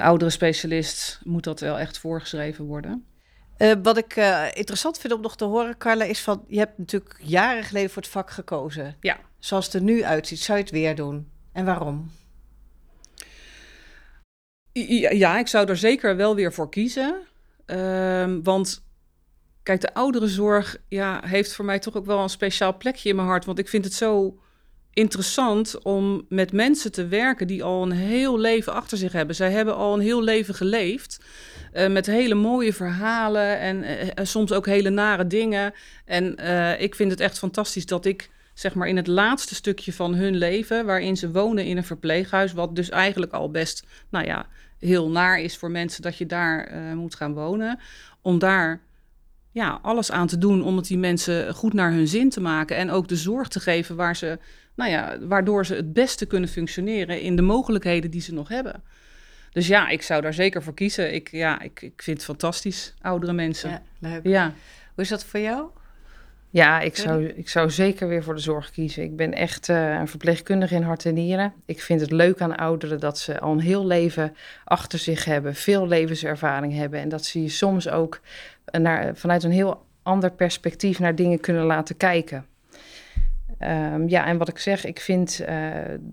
oudere 0.00 0.30
specialist 0.30 1.20
moet 1.24 1.44
dat 1.44 1.60
wel 1.60 1.78
echt 1.78 1.98
voorgeschreven 1.98 2.64
worden. 2.64 3.04
wat 3.82 3.96
ik 3.96 4.16
interessant 4.54 4.98
vind 4.98 5.12
om 5.12 5.20
nog 5.20 5.36
te 5.36 5.44
horen, 5.44 5.78
Carla, 5.78 6.04
is 6.04 6.20
van 6.20 6.44
je 6.48 6.58
hebt 6.58 6.78
natuurlijk 6.78 7.16
jaren 7.22 7.64
geleden 7.64 7.90
voor 7.90 8.02
het 8.02 8.10
vak 8.10 8.30
gekozen. 8.30 8.96
Ja. 9.00 9.18
Zoals 9.38 9.64
het 9.64 9.74
er 9.74 9.82
nu 9.82 10.04
uitziet, 10.04 10.40
zou 10.40 10.58
je 10.58 10.64
het 10.64 10.72
weer 10.72 10.94
doen? 10.94 11.30
En 11.52 11.64
waarom? 11.64 12.10
Ja, 14.72 15.10
ja 15.10 15.38
ik 15.38 15.48
zou 15.48 15.68
er 15.68 15.76
zeker 15.76 16.16
wel 16.16 16.34
weer 16.34 16.52
voor 16.52 16.70
kiezen. 16.70 17.16
Ehm, 17.66 18.42
want 18.42 18.85
Kijk, 19.66 19.80
de 19.80 19.94
ouderenzorg 19.94 20.76
ja, 20.88 21.20
heeft 21.24 21.54
voor 21.54 21.64
mij 21.64 21.78
toch 21.78 21.96
ook 21.96 22.06
wel 22.06 22.22
een 22.22 22.28
speciaal 22.28 22.76
plekje 22.76 23.08
in 23.08 23.16
mijn 23.16 23.28
hart. 23.28 23.44
Want 23.44 23.58
ik 23.58 23.68
vind 23.68 23.84
het 23.84 23.94
zo 23.94 24.38
interessant 24.92 25.82
om 25.82 26.26
met 26.28 26.52
mensen 26.52 26.92
te 26.92 27.06
werken 27.06 27.46
die 27.46 27.64
al 27.64 27.82
een 27.82 27.92
heel 27.92 28.38
leven 28.38 28.72
achter 28.72 28.98
zich 28.98 29.12
hebben. 29.12 29.34
Zij 29.36 29.50
hebben 29.50 29.76
al 29.76 29.94
een 29.94 30.00
heel 30.00 30.22
leven 30.22 30.54
geleefd. 30.54 31.24
Uh, 31.72 31.88
met 31.88 32.06
hele 32.06 32.34
mooie 32.34 32.72
verhalen 32.72 33.58
en 33.58 33.84
uh, 33.84 34.24
soms 34.24 34.52
ook 34.52 34.66
hele 34.66 34.90
nare 34.90 35.26
dingen. 35.26 35.72
En 36.04 36.36
uh, 36.40 36.80
ik 36.80 36.94
vind 36.94 37.10
het 37.10 37.20
echt 37.20 37.38
fantastisch 37.38 37.86
dat 37.86 38.04
ik 38.04 38.30
zeg 38.54 38.74
maar 38.74 38.88
in 38.88 38.96
het 38.96 39.06
laatste 39.06 39.54
stukje 39.54 39.92
van 39.92 40.14
hun 40.14 40.36
leven, 40.36 40.86
waarin 40.86 41.16
ze 41.16 41.30
wonen 41.30 41.64
in 41.64 41.76
een 41.76 41.84
verpleeghuis, 41.84 42.52
wat 42.52 42.76
dus 42.76 42.90
eigenlijk 42.90 43.32
al 43.32 43.50
best, 43.50 43.86
nou 44.08 44.26
ja, 44.26 44.46
heel 44.78 45.10
naar 45.10 45.40
is 45.40 45.56
voor 45.56 45.70
mensen 45.70 46.02
dat 46.02 46.16
je 46.16 46.26
daar 46.26 46.72
moet 46.94 47.14
gaan 47.14 47.34
wonen, 47.34 47.78
om 48.22 48.38
daar 48.38 48.84
ja, 49.56 49.78
alles 49.82 50.10
aan 50.10 50.26
te 50.26 50.38
doen 50.38 50.62
om 50.62 50.76
het 50.76 50.86
die 50.86 50.98
mensen 50.98 51.54
goed 51.54 51.72
naar 51.72 51.92
hun 51.92 52.08
zin 52.08 52.30
te 52.30 52.40
maken. 52.40 52.76
En 52.76 52.90
ook 52.90 53.08
de 53.08 53.16
zorg 53.16 53.48
te 53.48 53.60
geven 53.60 53.96
waar 53.96 54.16
ze, 54.16 54.38
nou 54.74 54.90
ja, 54.90 55.18
waardoor 55.20 55.66
ze 55.66 55.74
het 55.74 55.92
beste 55.92 56.26
kunnen 56.26 56.48
functioneren 56.48 57.20
in 57.20 57.36
de 57.36 57.42
mogelijkheden 57.42 58.10
die 58.10 58.20
ze 58.20 58.34
nog 58.34 58.48
hebben. 58.48 58.82
Dus 59.52 59.66
ja, 59.66 59.88
ik 59.88 60.02
zou 60.02 60.22
daar 60.22 60.34
zeker 60.34 60.62
voor 60.62 60.74
kiezen. 60.74 61.14
Ik, 61.14 61.30
ja, 61.30 61.60
ik, 61.60 61.82
ik 61.82 62.02
vind 62.02 62.16
het 62.16 62.26
fantastisch, 62.26 62.94
oudere 63.00 63.32
mensen. 63.32 63.70
Ja, 63.70 63.82
leuk. 63.98 64.20
Ja. 64.26 64.54
Hoe 64.94 65.04
is 65.04 65.08
dat 65.08 65.24
voor 65.24 65.40
jou? 65.40 65.68
Ja, 66.56 66.80
ik 66.80 66.96
zou, 66.96 67.24
ik 67.24 67.48
zou 67.48 67.70
zeker 67.70 68.08
weer 68.08 68.22
voor 68.22 68.34
de 68.34 68.40
zorg 68.40 68.70
kiezen. 68.70 69.02
Ik 69.02 69.16
ben 69.16 69.32
echt 69.32 69.68
uh, 69.68 69.98
een 69.98 70.08
verpleegkundige 70.08 70.74
in 70.74 70.82
hart 70.82 71.04
en 71.04 71.14
nieren. 71.14 71.52
Ik 71.64 71.80
vind 71.82 72.00
het 72.00 72.10
leuk 72.10 72.40
aan 72.40 72.56
ouderen 72.56 73.00
dat 73.00 73.18
ze 73.18 73.40
al 73.40 73.52
een 73.52 73.60
heel 73.60 73.86
leven 73.86 74.36
achter 74.64 74.98
zich 74.98 75.24
hebben, 75.24 75.54
veel 75.54 75.88
levenservaring 75.88 76.74
hebben 76.74 77.00
en 77.00 77.08
dat 77.08 77.24
ze 77.24 77.42
je 77.42 77.48
soms 77.48 77.88
ook 77.88 78.20
naar, 78.72 79.16
vanuit 79.16 79.42
een 79.42 79.50
heel 79.50 79.86
ander 80.02 80.30
perspectief 80.30 80.98
naar 80.98 81.14
dingen 81.14 81.40
kunnen 81.40 81.64
laten 81.64 81.96
kijken. 81.96 82.46
Ehm, 83.58 84.08
ja, 84.08 84.26
en 84.26 84.38
wat 84.38 84.48
ik 84.48 84.58
zeg, 84.58 84.84
ik 84.84 85.00
vind 85.00 85.40
uh, 85.48 85.68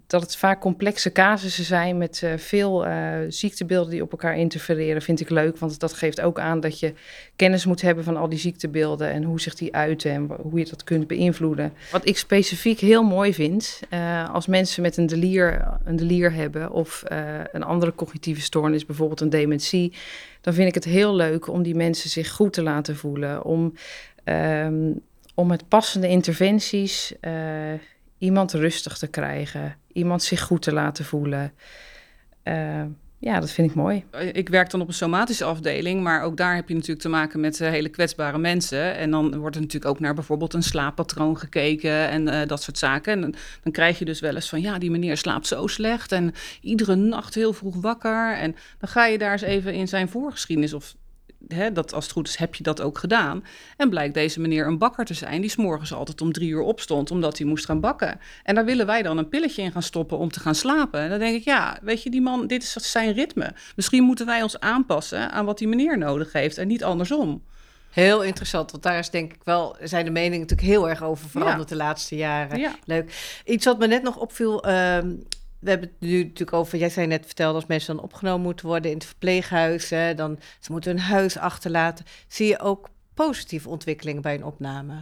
dat 0.07 0.21
het 0.21 0.35
vaak 0.35 0.61
complexe 0.61 1.11
casussen 1.11 1.63
zijn 1.63 1.97
met 1.97 2.21
uh, 2.23 2.33
veel 2.37 2.87
uh, 2.87 3.15
ziektebeelden 3.27 3.91
die 3.91 4.01
op 4.01 4.11
elkaar 4.11 4.37
interfereren, 4.37 5.01
vind 5.01 5.19
ik 5.19 5.29
leuk. 5.29 5.57
Want 5.57 5.79
dat 5.79 5.93
geeft 5.93 6.21
ook 6.21 6.39
aan 6.39 6.59
dat 6.59 6.79
je 6.79 6.93
kennis 7.35 7.65
moet 7.65 7.81
hebben 7.81 8.03
van 8.03 8.17
al 8.17 8.29
die 8.29 8.39
ziektebeelden 8.39 9.11
en 9.11 9.23
hoe 9.23 9.41
zich 9.41 9.55
die 9.55 9.75
uiten 9.75 10.11
en 10.11 10.29
hoe 10.41 10.59
je 10.59 10.65
dat 10.69 10.83
kunt 10.83 11.07
beïnvloeden. 11.07 11.73
Wat 11.91 12.07
ik 12.07 12.17
specifiek 12.17 12.79
heel 12.79 13.03
mooi 13.03 13.33
vind, 13.33 13.79
als 14.31 14.47
mensen 14.47 14.81
met 14.81 14.97
een 14.97 15.07
delier, 15.07 15.67
een 15.83 15.95
delier 15.95 16.33
hebben 16.33 16.71
of 16.71 17.03
een 17.51 17.63
andere 17.63 17.95
cognitieve 17.95 18.41
stoornis, 18.41 18.85
bijvoorbeeld 18.85 19.21
een 19.21 19.29
dementie, 19.29 19.93
dan 20.41 20.53
vind 20.53 20.67
ik 20.67 20.73
het 20.73 20.83
heel 20.83 21.15
leuk 21.15 21.47
om 21.47 21.63
die 21.63 21.75
mensen 21.75 22.09
zich 22.09 22.31
goed 22.31 22.53
te 22.53 22.61
laten 22.61 22.95
voelen. 22.95 23.43
Om 23.43 23.73
um, 24.25 25.01
om 25.33 25.47
met 25.47 25.67
passende 25.67 26.07
interventies 26.07 27.13
uh, 27.21 27.33
iemand 28.17 28.51
rustig 28.51 28.97
te 28.97 29.07
krijgen, 29.07 29.75
iemand 29.91 30.23
zich 30.23 30.41
goed 30.41 30.61
te 30.61 30.73
laten 30.73 31.05
voelen. 31.05 31.53
Uh, 32.43 32.83
ja, 33.19 33.39
dat 33.39 33.51
vind 33.51 33.69
ik 33.69 33.75
mooi. 33.75 34.03
Ik 34.31 34.49
werk 34.49 34.69
dan 34.69 34.81
op 34.81 34.87
een 34.87 34.93
somatische 34.93 35.43
afdeling, 35.43 36.01
maar 36.01 36.23
ook 36.23 36.37
daar 36.37 36.55
heb 36.55 36.67
je 36.67 36.73
natuurlijk 36.73 37.01
te 37.01 37.09
maken 37.09 37.39
met 37.39 37.59
uh, 37.59 37.69
hele 37.69 37.89
kwetsbare 37.89 38.37
mensen. 38.37 38.95
En 38.95 39.11
dan 39.11 39.37
wordt 39.37 39.55
er 39.55 39.61
natuurlijk 39.61 39.91
ook 39.91 39.99
naar 39.99 40.13
bijvoorbeeld 40.13 40.53
een 40.53 40.63
slaappatroon 40.63 41.37
gekeken 41.37 42.09
en 42.09 42.47
dat 42.47 42.61
soort 42.61 42.77
zaken. 42.77 43.13
En 43.13 43.21
dan, 43.21 43.35
dan, 43.63 43.71
krijg 43.71 43.99
je 43.99 44.05
dus 44.05 44.19
wel 44.19 44.35
eens 44.35 44.49
van, 44.49 44.61
ja, 44.61 44.77
die 44.77 44.91
meneer 44.91 45.17
slaapt 45.17 45.47
zo 45.47 45.67
slecht 45.67 46.11
en 46.11 46.33
iedere 46.61 46.95
nacht 46.95 47.35
heel 47.35 47.53
vroeg 47.53 47.75
wakker. 47.75 48.33
En 48.33 48.55
dan 48.79 48.89
ga 48.89 49.05
je 49.05 49.17
daar 49.17 49.31
eens 49.31 49.41
even 49.41 49.73
in 49.73 49.87
zijn 49.87 50.09
voorgeschiedenis 50.09 50.73
of 50.73 50.95
hè, 51.47 51.71
dat 51.71 51.93
als 51.93 52.03
het 52.03 52.13
goed 52.13 52.27
is, 52.27 52.35
heb 52.35 52.55
je 52.55 52.63
dat 52.63 52.81
ook 52.81 52.97
gedaan. 52.97 53.43
En 53.77 53.89
blijkt 53.89 54.13
deze 54.13 54.39
meneer 54.39 54.67
een 54.67 54.77
bakker 54.77 55.05
te 55.05 55.13
zijn 55.13 55.41
die 55.41 55.49
s'morgens 55.49 55.93
altijd 55.93 56.21
om 56.21 56.31
drie 56.31 56.49
uur 56.49 56.61
opstond 56.61 57.11
omdat 57.11 57.37
hij 57.37 57.47
moest 57.47 57.65
gaan 57.65 57.79
bakken. 57.79 58.19
En 58.43 58.55
daar 58.55 58.65
willen 58.65 58.85
wij 58.85 59.01
dan 59.01 59.17
een 59.17 59.29
pilletje 59.29 59.61
in 59.61 59.71
gaan 59.71 59.83
stoppen 59.83 60.17
om 60.17 60.31
te 60.31 60.39
gaan 60.39 60.55
slapen. 60.55 60.99
En 60.99 61.09
dan 61.09 61.19
denk 61.19 61.35
ik, 61.35 61.43
ja, 61.43 61.77
weet 61.81 62.03
je, 62.03 62.09
die 62.09 62.21
man, 62.21 62.47
dit 62.47 62.63
is 62.63 62.91
zijn 62.91 63.13
ritme. 63.13 63.53
Misschien 63.75 64.03
moeten 64.03 64.25
wij 64.25 64.41
ons 64.41 64.59
aanpassen 64.59 65.31
aan 65.31 65.45
wat 65.45 65.57
die 65.57 65.67
meneer 65.67 65.97
nodig 65.97 66.31
heeft 66.33 66.57
en 66.57 66.67
niet 66.67 66.83
andersom. 66.83 67.41
Heel 67.89 68.23
interessant, 68.23 68.71
want 68.71 68.83
daar 68.83 68.99
is 68.99 69.09
denk 69.09 69.33
ik 69.33 69.41
wel, 69.43 69.75
zijn 69.83 70.05
de 70.05 70.11
meningen 70.11 70.39
natuurlijk 70.39 70.67
heel 70.67 70.89
erg 70.89 71.03
over 71.03 71.29
veranderd 71.29 71.69
de 71.69 71.75
laatste 71.75 72.15
jaren. 72.15 72.59
Ja. 72.59 72.75
Leuk. 72.85 73.41
Iets 73.45 73.65
wat 73.65 73.79
me 73.79 73.87
net 73.87 74.03
nog 74.03 74.17
opviel, 74.17 74.67
uh, 74.67 74.97
we 75.63 75.69
hebben 75.69 75.89
het 75.89 76.09
nu 76.09 76.23
natuurlijk 76.23 76.53
over, 76.53 76.77
jij 76.77 76.89
zei 76.89 77.07
net 77.07 77.25
verteld, 77.25 77.55
als 77.55 77.65
mensen 77.65 77.95
dan 77.95 78.03
opgenomen 78.03 78.41
moeten 78.41 78.65
worden 78.65 78.91
in 78.91 78.97
het 78.97 79.05
verpleeghuis, 79.05 79.89
hè, 79.89 80.13
dan 80.13 80.39
ze 80.59 80.71
moeten 80.71 80.91
hun 80.91 80.99
huis 80.99 81.37
achterlaten. 81.37 82.05
Zie 82.27 82.47
je 82.47 82.59
ook 82.59 82.89
positieve 83.13 83.69
ontwikkelingen 83.69 84.21
bij 84.21 84.35
een 84.35 84.45
opname? 84.45 84.93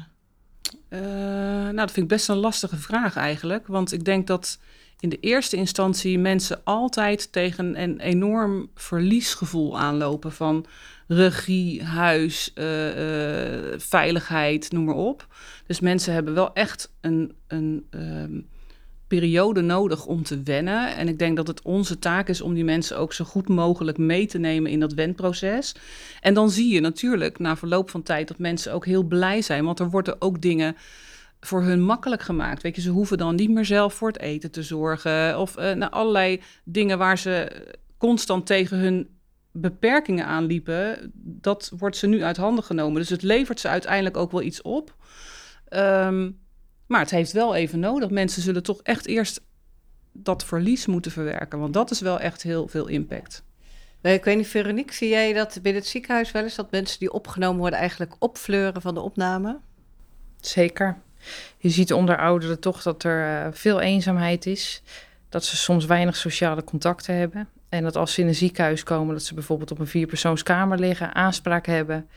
Uh, 0.90 1.00
nou, 1.00 1.76
dat 1.76 1.92
vind 1.92 2.06
ik 2.06 2.08
best 2.08 2.30
een 2.30 2.36
lastige 2.36 2.78
vraag 2.78 3.16
eigenlijk. 3.16 3.68
Want 3.68 3.92
ik 3.92 4.06
denk 4.06 4.28
dat 4.28 4.60
in 5.00 5.10
de 5.10 5.20
eerste 5.20 5.56
instantie 5.56 6.20
mensen 6.20 6.62
altijd 6.64 7.32
tegen 7.32 7.82
een 7.82 8.00
enorm 8.00 8.70
verliesgevoel 8.76 9.80
aanlopen 9.80 10.32
van 10.32 10.66
regie, 11.08 11.84
huis, 11.84 12.52
uh, 12.56 12.88
uh, 12.88 13.74
veiligheid, 13.78 14.72
noem 14.72 14.84
maar 14.84 14.96
op. 14.96 15.28
Dus 15.66 15.80
mensen 15.80 16.14
hebben 16.14 16.34
wel 16.34 16.54
echt 16.54 16.94
een, 17.02 17.36
een 17.48 17.88
um, 17.90 18.48
periode 19.18 19.62
nodig 19.62 20.06
om 20.06 20.24
te 20.24 20.44
wennen. 20.44 20.96
En 20.96 21.08
ik 21.08 21.20
denk 21.20 21.36
dat 21.36 21.48
het 21.48 21.62
onze 21.62 22.00
taak 22.00 22.28
is 22.28 22.42
om 22.42 22.54
die 22.54 22.64
mensen 22.64 22.98
ook 22.98 23.14
zo 23.14 23.26
goed 23.26 23.48
mogelijk 23.48 23.98
mee 23.98 24.26
te 24.26 24.38
nemen 24.38 24.72
in 24.72 24.80
dat 24.80 24.94
wenproces. 24.94 25.76
En 26.22 26.34
dan 26.34 26.50
zie 26.50 26.74
je 26.74 26.80
natuurlijk 26.80 27.40
na 27.40 27.58
verloop 27.58 27.90
van 27.90 28.04
tijd 28.04 28.28
dat 28.28 28.38
mensen 28.38 28.74
ook 28.74 28.86
heel 28.86 29.04
blij 29.04 29.42
zijn, 29.42 29.66
want 29.66 29.80
er 29.80 29.90
worden 29.90 30.22
ook 30.22 30.42
dingen 30.42 30.76
voor 31.40 31.64
hun 31.64 31.84
makkelijk 31.84 32.22
gemaakt. 32.22 32.62
Weet 32.62 32.76
je, 32.76 32.82
ze 32.82 32.90
hoeven 32.90 33.18
dan 33.18 33.36
niet 33.36 33.50
meer 33.50 33.66
zelf 33.66 33.94
voor 33.94 34.08
het 34.08 34.20
eten 34.20 34.52
te 34.52 34.64
zorgen 34.64 35.40
of 35.40 35.58
uh, 35.58 35.72
naar 35.72 35.90
allerlei 35.90 36.42
dingen 36.64 36.98
waar 36.98 37.18
ze 37.18 37.66
constant 37.98 38.46
tegen 38.46 38.78
hun 38.78 39.08
beperkingen 39.52 40.26
aanliepen, 40.26 41.12
dat 41.14 41.72
wordt 41.78 41.98
ze 41.98 42.08
nu 42.08 42.24
uit 42.24 42.38
handen 42.38 42.64
genomen. 42.64 43.02
Dus 43.02 43.10
het 43.10 43.22
levert 43.22 43.60
ze 43.60 43.68
uiteindelijk 43.68 44.18
ook 44.18 44.32
wel 44.32 44.42
iets 44.42 44.62
op. 44.62 44.96
Um, 45.70 46.41
maar 46.92 47.00
het 47.00 47.10
heeft 47.10 47.32
wel 47.32 47.56
even 47.56 47.80
nodig. 47.80 48.10
Mensen 48.10 48.42
zullen 48.42 48.64
toch 48.64 48.80
echt 48.84 49.08
eerst 49.08 49.42
dat 50.12 50.46
verlies 50.46 50.86
moeten 50.86 51.12
verwerken. 51.12 51.60
Want 51.60 51.74
dat 51.74 51.92
is 51.92 52.02
wel 52.02 52.20
echt 52.20 52.44
heel 52.44 52.68
veel 52.68 52.88
impact. 52.88 53.44
Ik 54.02 54.24
weet 54.24 54.38
niet, 54.38 54.48
Veronique, 54.48 54.94
zie 54.94 55.10
jij 55.10 55.34
dat 55.34 55.60
binnen 55.62 55.82
het 55.82 55.92
ziekenhuis 55.92 56.32
wel 56.32 56.44
eens... 56.44 56.56
dat 56.56 56.72
mensen 56.72 57.00
die 57.00 57.12
opgenomen 57.12 57.60
worden 57.60 57.80
eigenlijk 57.80 58.16
opfleuren 58.20 58.82
van 58.82 58.94
de 58.94 59.00
opname? 59.00 59.60
Zeker. 60.42 60.98
Je 61.58 61.70
ziet 61.70 61.94
onder 61.94 62.18
ouderen 62.18 62.60
toch 62.60 62.82
dat 62.82 63.04
er 63.04 63.46
uh, 63.46 63.48
veel 63.52 63.80
eenzaamheid 63.80 64.46
is. 64.46 64.82
Dat 65.30 65.46
ze 65.46 65.58
soms 65.58 65.86
weinig 65.86 66.16
sociale 66.16 66.64
contacten 66.64 67.16
hebben. 67.16 67.50
En 67.70 67.84
dat 67.84 67.96
als 67.96 68.14
ze 68.14 68.22
in 68.22 68.28
een 68.28 68.36
ziekenhuis 68.36 68.84
komen... 68.84 69.14
dat 69.14 69.24
ze 69.24 69.34
bijvoorbeeld 69.34 69.72
op 69.72 69.80
een 69.80 69.88
vierpersoonskamer 69.88 70.80
liggen, 70.80 71.16
aanspraak 71.16 71.66
hebben... 71.66 72.10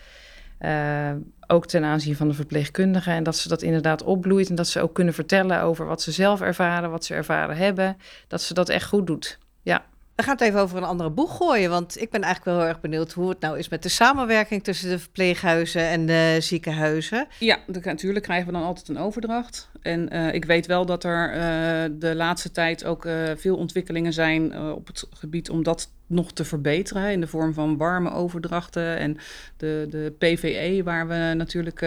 Uh, 0.65 1.11
ook 1.47 1.67
ten 1.67 1.85
aanzien 1.85 2.17
van 2.17 2.29
de 2.29 2.35
verpleegkundigen. 2.35 3.13
En 3.13 3.23
dat 3.23 3.37
ze 3.37 3.49
dat 3.49 3.63
inderdaad 3.63 4.03
opbloeit. 4.03 4.49
En 4.49 4.55
dat 4.55 4.69
ze 4.69 4.81
ook 4.81 4.95
kunnen 4.95 5.15
vertellen 5.15 5.63
over 5.63 5.87
wat 5.87 6.03
ze 6.03 6.13
zelf 6.13 6.41
ervaren, 6.41 6.91
wat 6.91 7.05
ze 7.05 7.15
ervaren 7.15 7.57
hebben. 7.57 7.97
Dat 8.29 8.43
ze 8.43 8.55
dat 8.55 8.69
echt 8.69 8.87
goed 8.89 9.07
doet. 9.07 9.39
Ja. 9.63 9.85
We 10.15 10.23
gaan 10.23 10.33
het 10.33 10.43
even 10.43 10.61
over 10.61 10.77
een 10.77 10.85
andere 10.85 11.11
boeg 11.11 11.37
gooien. 11.37 11.71
Want 11.71 12.01
ik 12.01 12.11
ben 12.11 12.23
eigenlijk 12.23 12.57
wel 12.57 12.59
heel 12.59 12.75
erg 12.75 12.81
benieuwd 12.81 13.13
hoe 13.13 13.29
het 13.29 13.41
nou 13.41 13.59
is 13.59 13.69
met 13.69 13.83
de 13.83 13.89
samenwerking 13.89 14.65
tussen 14.65 14.89
de 14.89 14.99
verpleeghuizen 14.99 15.89
en 15.89 16.07
de 16.07 16.37
ziekenhuizen. 16.41 17.27
Ja, 17.39 17.59
natuurlijk 17.67 18.25
krijgen 18.25 18.47
we 18.47 18.53
dan 18.53 18.63
altijd 18.63 18.89
een 18.89 18.99
overdracht. 18.99 19.71
En 19.83 20.15
uh, 20.15 20.35
ik 20.35 20.45
weet 20.45 20.67
wel 20.67 20.87
dat 20.87 21.05
er 21.05 21.31
uh, 21.31 21.99
de 21.99 22.15
laatste 22.15 22.51
tijd 22.51 22.85
ook 22.85 23.05
uh, 23.05 23.31
veel 23.37 23.57
ontwikkelingen 23.57 24.13
zijn 24.13 24.59
op 24.73 24.87
het 24.87 25.07
gebied 25.11 25.51
om 25.51 25.63
dat 25.63 25.91
nog 26.07 26.33
te 26.33 26.45
verbeteren. 26.45 27.11
In 27.11 27.21
de 27.21 27.27
vorm 27.27 27.55
van 27.55 27.77
warme 27.77 28.11
overdrachten 28.11 28.99
en 28.99 29.17
de, 29.57 29.87
de 29.91 30.15
PVE, 30.19 30.83
waar 30.83 31.09
we 31.09 31.33
natuurlijk 31.37 31.81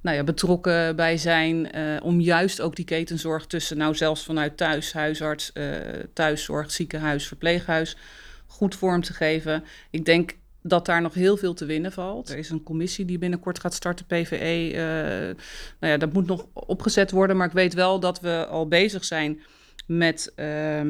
nou 0.00 0.16
ja, 0.16 0.24
betrokken 0.24 0.96
bij 0.96 1.16
zijn. 1.16 1.70
om 2.02 2.20
juist 2.20 2.60
ook 2.60 2.76
die 2.76 2.84
ketenzorg 2.84 3.46
tussen, 3.46 3.76
nou 3.76 3.94
zelfs 3.94 4.24
vanuit 4.24 4.56
thuis, 4.56 4.92
huisarts, 4.92 5.52
thuiszorg, 6.12 6.70
ziekenhuis, 6.70 7.26
verpleeghuis, 7.26 7.96
goed 8.46 8.74
vorm 8.74 9.02
te 9.02 9.12
geven. 9.12 9.64
Ik 9.90 10.04
denk 10.04 10.36
dat 10.62 10.86
daar 10.86 11.02
nog 11.02 11.14
heel 11.14 11.36
veel 11.36 11.54
te 11.54 11.64
winnen 11.64 11.92
valt. 11.92 12.28
Er 12.28 12.38
is 12.38 12.50
een 12.50 12.62
commissie 12.62 13.04
die 13.04 13.18
binnenkort 13.18 13.58
gaat 13.58 13.74
starten, 13.74 14.06
PVE. 14.06 14.70
Nou 15.80 15.92
ja, 15.92 15.98
dat 15.98 16.12
moet 16.12 16.26
nog 16.26 16.46
opgezet 16.52 17.10
worden, 17.10 17.36
maar 17.36 17.46
ik 17.46 17.52
weet 17.52 17.74
wel 17.74 18.00
dat 18.00 18.20
we 18.20 18.46
al 18.46 18.68
bezig 18.68 19.04
zijn 19.04 19.40
met 19.86 20.32
uh, 20.36 20.80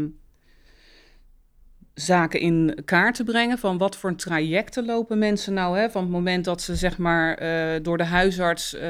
zaken 1.95 2.41
in 2.41 2.83
kaart 2.85 3.15
te 3.15 3.25
brengen. 3.25 3.59
Van 3.59 3.79
wat 3.79 3.97
voor 3.97 4.15
trajecten 4.15 4.85
lopen 4.85 5.19
mensen 5.19 5.55
nou? 5.55 5.79
Hè? 5.79 5.91
Van 5.91 6.03
het 6.03 6.11
moment 6.11 6.45
dat 6.45 6.63
ze 6.63 6.77
zeg 6.77 6.99
maar 6.99 7.43
uh, 7.43 7.83
door 7.83 7.99
de 7.99 8.05
huisarts 8.05 8.75
uh, 8.75 8.81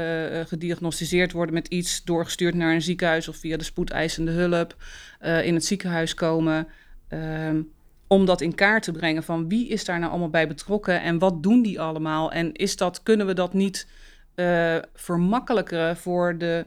gediagnosticeerd 0.47 1.33
worden 1.33 1.55
met 1.55 1.69
iets, 1.69 2.05
doorgestuurd 2.05 2.55
naar 2.55 2.75
een 2.75 2.83
ziekenhuis 2.83 3.29
of 3.29 3.37
via 3.37 3.57
de 3.57 3.65
spoedeisende 3.65 4.31
hulp 4.31 4.77
in 5.43 5.55
het 5.55 5.65
ziekenhuis 5.65 6.15
komen. 6.15 6.69
Ehm, 7.09 7.63
om 8.07 8.25
dat 8.25 8.41
in 8.41 8.55
kaart 8.55 8.83
te 8.83 8.93
brengen 8.93 9.23
van 9.23 9.49
wie 9.49 9.69
is 9.69 9.85
daar 9.85 9.99
nou 9.99 10.11
allemaal 10.11 10.31
bij 10.31 10.49
betrokken 10.49 11.03
en 11.03 11.19
wat 11.19 11.43
doen 11.43 11.63
die 11.63 11.81
allemaal 11.81 12.33
en 12.33 12.53
is 12.53 12.77
dat, 12.77 13.03
kunnen 13.03 13.27
we 13.27 13.33
dat 13.33 13.53
niet 13.53 13.89
vermakkelijkeren 14.95 15.97
voor 15.97 16.39
de 16.39 16.67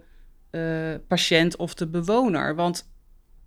patiënt 1.07 1.55
of 1.55 1.73
de 1.73 1.87
bewoner? 1.87 2.55
Want 2.55 2.85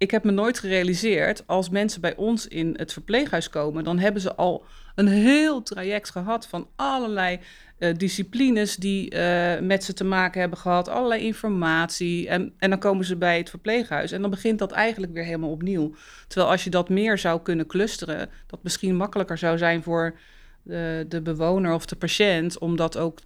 ik 0.00 0.10
heb 0.10 0.24
me 0.24 0.30
nooit 0.30 0.58
gerealiseerd, 0.58 1.46
als 1.46 1.68
mensen 1.68 2.00
bij 2.00 2.16
ons 2.16 2.48
in 2.48 2.74
het 2.76 2.92
verpleeghuis 2.92 3.50
komen, 3.50 3.84
dan 3.84 3.98
hebben 3.98 4.22
ze 4.22 4.34
al 4.34 4.64
een 4.94 5.08
heel 5.08 5.62
traject 5.62 6.10
gehad 6.10 6.46
van 6.46 6.68
allerlei 6.76 7.38
uh, 7.78 7.94
disciplines 7.94 8.76
die 8.76 9.14
uh, 9.14 9.58
met 9.58 9.84
ze 9.84 9.92
te 9.92 10.04
maken 10.04 10.40
hebben 10.40 10.58
gehad, 10.58 10.88
allerlei 10.88 11.24
informatie. 11.24 12.28
En, 12.28 12.52
en 12.58 12.70
dan 12.70 12.78
komen 12.78 13.04
ze 13.04 13.16
bij 13.16 13.38
het 13.38 13.50
verpleeghuis 13.50 14.12
en 14.12 14.20
dan 14.20 14.30
begint 14.30 14.58
dat 14.58 14.72
eigenlijk 14.72 15.12
weer 15.12 15.24
helemaal 15.24 15.50
opnieuw. 15.50 15.94
Terwijl 16.28 16.50
als 16.50 16.64
je 16.64 16.70
dat 16.70 16.88
meer 16.88 17.18
zou 17.18 17.40
kunnen 17.42 17.66
clusteren, 17.66 18.28
dat 18.46 18.62
misschien 18.62 18.96
makkelijker 18.96 19.38
zou 19.38 19.58
zijn 19.58 19.82
voor 19.82 20.18
de, 20.62 21.04
de 21.08 21.22
bewoner 21.22 21.74
of 21.74 21.86
de 21.86 21.96
patiënt 21.96 22.58
om 22.58 22.76
dat 22.76 22.96
ook 22.96 23.18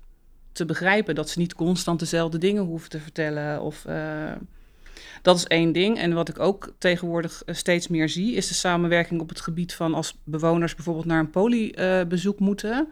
te 0.53 0.65
begrijpen. 0.65 1.15
Dat 1.15 1.31
ze 1.31 1.39
niet 1.39 1.55
constant 1.55 1.99
dezelfde 1.99 2.39
dingen 2.39 2.63
hoeven 2.63 2.91
te 2.91 3.01
vertellen. 3.01 3.61
Of, 3.61 3.85
dat 5.23 5.37
is 5.37 5.45
één 5.45 5.73
ding. 5.73 5.99
En 5.99 6.13
wat 6.13 6.29
ik 6.29 6.39
ook 6.39 6.75
tegenwoordig 6.79 7.43
steeds 7.47 7.89
meer 7.89 8.09
zie, 8.09 8.35
is 8.35 8.49
de 8.49 8.55
samenwerking 8.55 9.21
op 9.21 9.29
het 9.29 9.41
gebied 9.41 9.75
van 9.75 9.95
als 9.95 10.21
bewoners 10.25 10.75
bijvoorbeeld 10.75 11.07
naar 11.07 11.21
een 11.21 11.31
poliebezoek 11.31 12.39
moeten. 12.39 12.89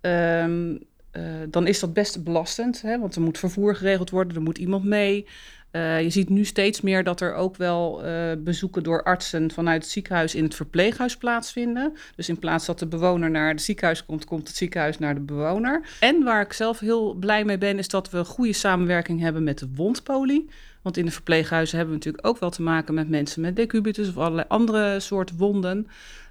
Um, 0.00 0.78
uh, 1.12 1.22
dan 1.48 1.66
is 1.66 1.80
dat 1.80 1.92
best 1.92 2.24
belastend, 2.24 2.82
hè, 2.82 2.98
want 2.98 3.14
er 3.14 3.22
moet 3.22 3.38
vervoer 3.38 3.76
geregeld 3.76 4.10
worden, 4.10 4.36
er 4.36 4.42
moet 4.42 4.58
iemand 4.58 4.84
mee. 4.84 5.26
Uh, 5.72 6.02
je 6.02 6.10
ziet 6.10 6.28
nu 6.28 6.44
steeds 6.44 6.80
meer 6.80 7.04
dat 7.04 7.20
er 7.20 7.34
ook 7.34 7.56
wel 7.56 8.02
bezoeken 8.38 8.82
door 8.82 9.02
artsen 9.02 9.50
vanuit 9.50 9.82
het 9.82 9.92
ziekenhuis 9.92 10.34
in 10.34 10.44
het 10.44 10.54
verpleeghuis 10.54 11.16
plaatsvinden. 11.16 11.92
Dus 12.16 12.28
in 12.28 12.38
plaats 12.38 12.66
dat 12.66 12.78
de 12.78 12.86
bewoner 12.86 13.30
naar 13.30 13.48
het 13.48 13.62
ziekenhuis 13.62 14.04
komt, 14.06 14.24
komt 14.24 14.48
het 14.48 14.56
ziekenhuis 14.56 14.98
naar 14.98 15.14
de 15.14 15.20
bewoner. 15.20 15.82
En 16.00 16.22
waar 16.22 16.42
ik 16.42 16.52
zelf 16.52 16.78
heel 16.78 17.14
blij 17.14 17.44
mee 17.44 17.58
ben, 17.58 17.78
is 17.78 17.88
dat 17.88 18.10
we 18.10 18.24
goede 18.24 18.52
samenwerking 18.52 19.20
hebben 19.20 19.44
met 19.44 19.58
de 19.58 19.68
wondpolie. 19.74 20.48
Want 20.84 20.96
in 20.96 21.04
de 21.04 21.10
verpleeghuizen 21.10 21.76
hebben 21.76 21.94
we 21.94 22.00
natuurlijk 22.04 22.26
ook 22.26 22.38
wel 22.38 22.50
te 22.50 22.62
maken 22.62 22.94
met 22.94 23.08
mensen 23.08 23.40
met 23.40 23.56
decubitus 23.56 24.08
of 24.08 24.16
allerlei 24.16 24.46
andere 24.48 25.00
soort 25.00 25.36
wonden. 25.36 25.76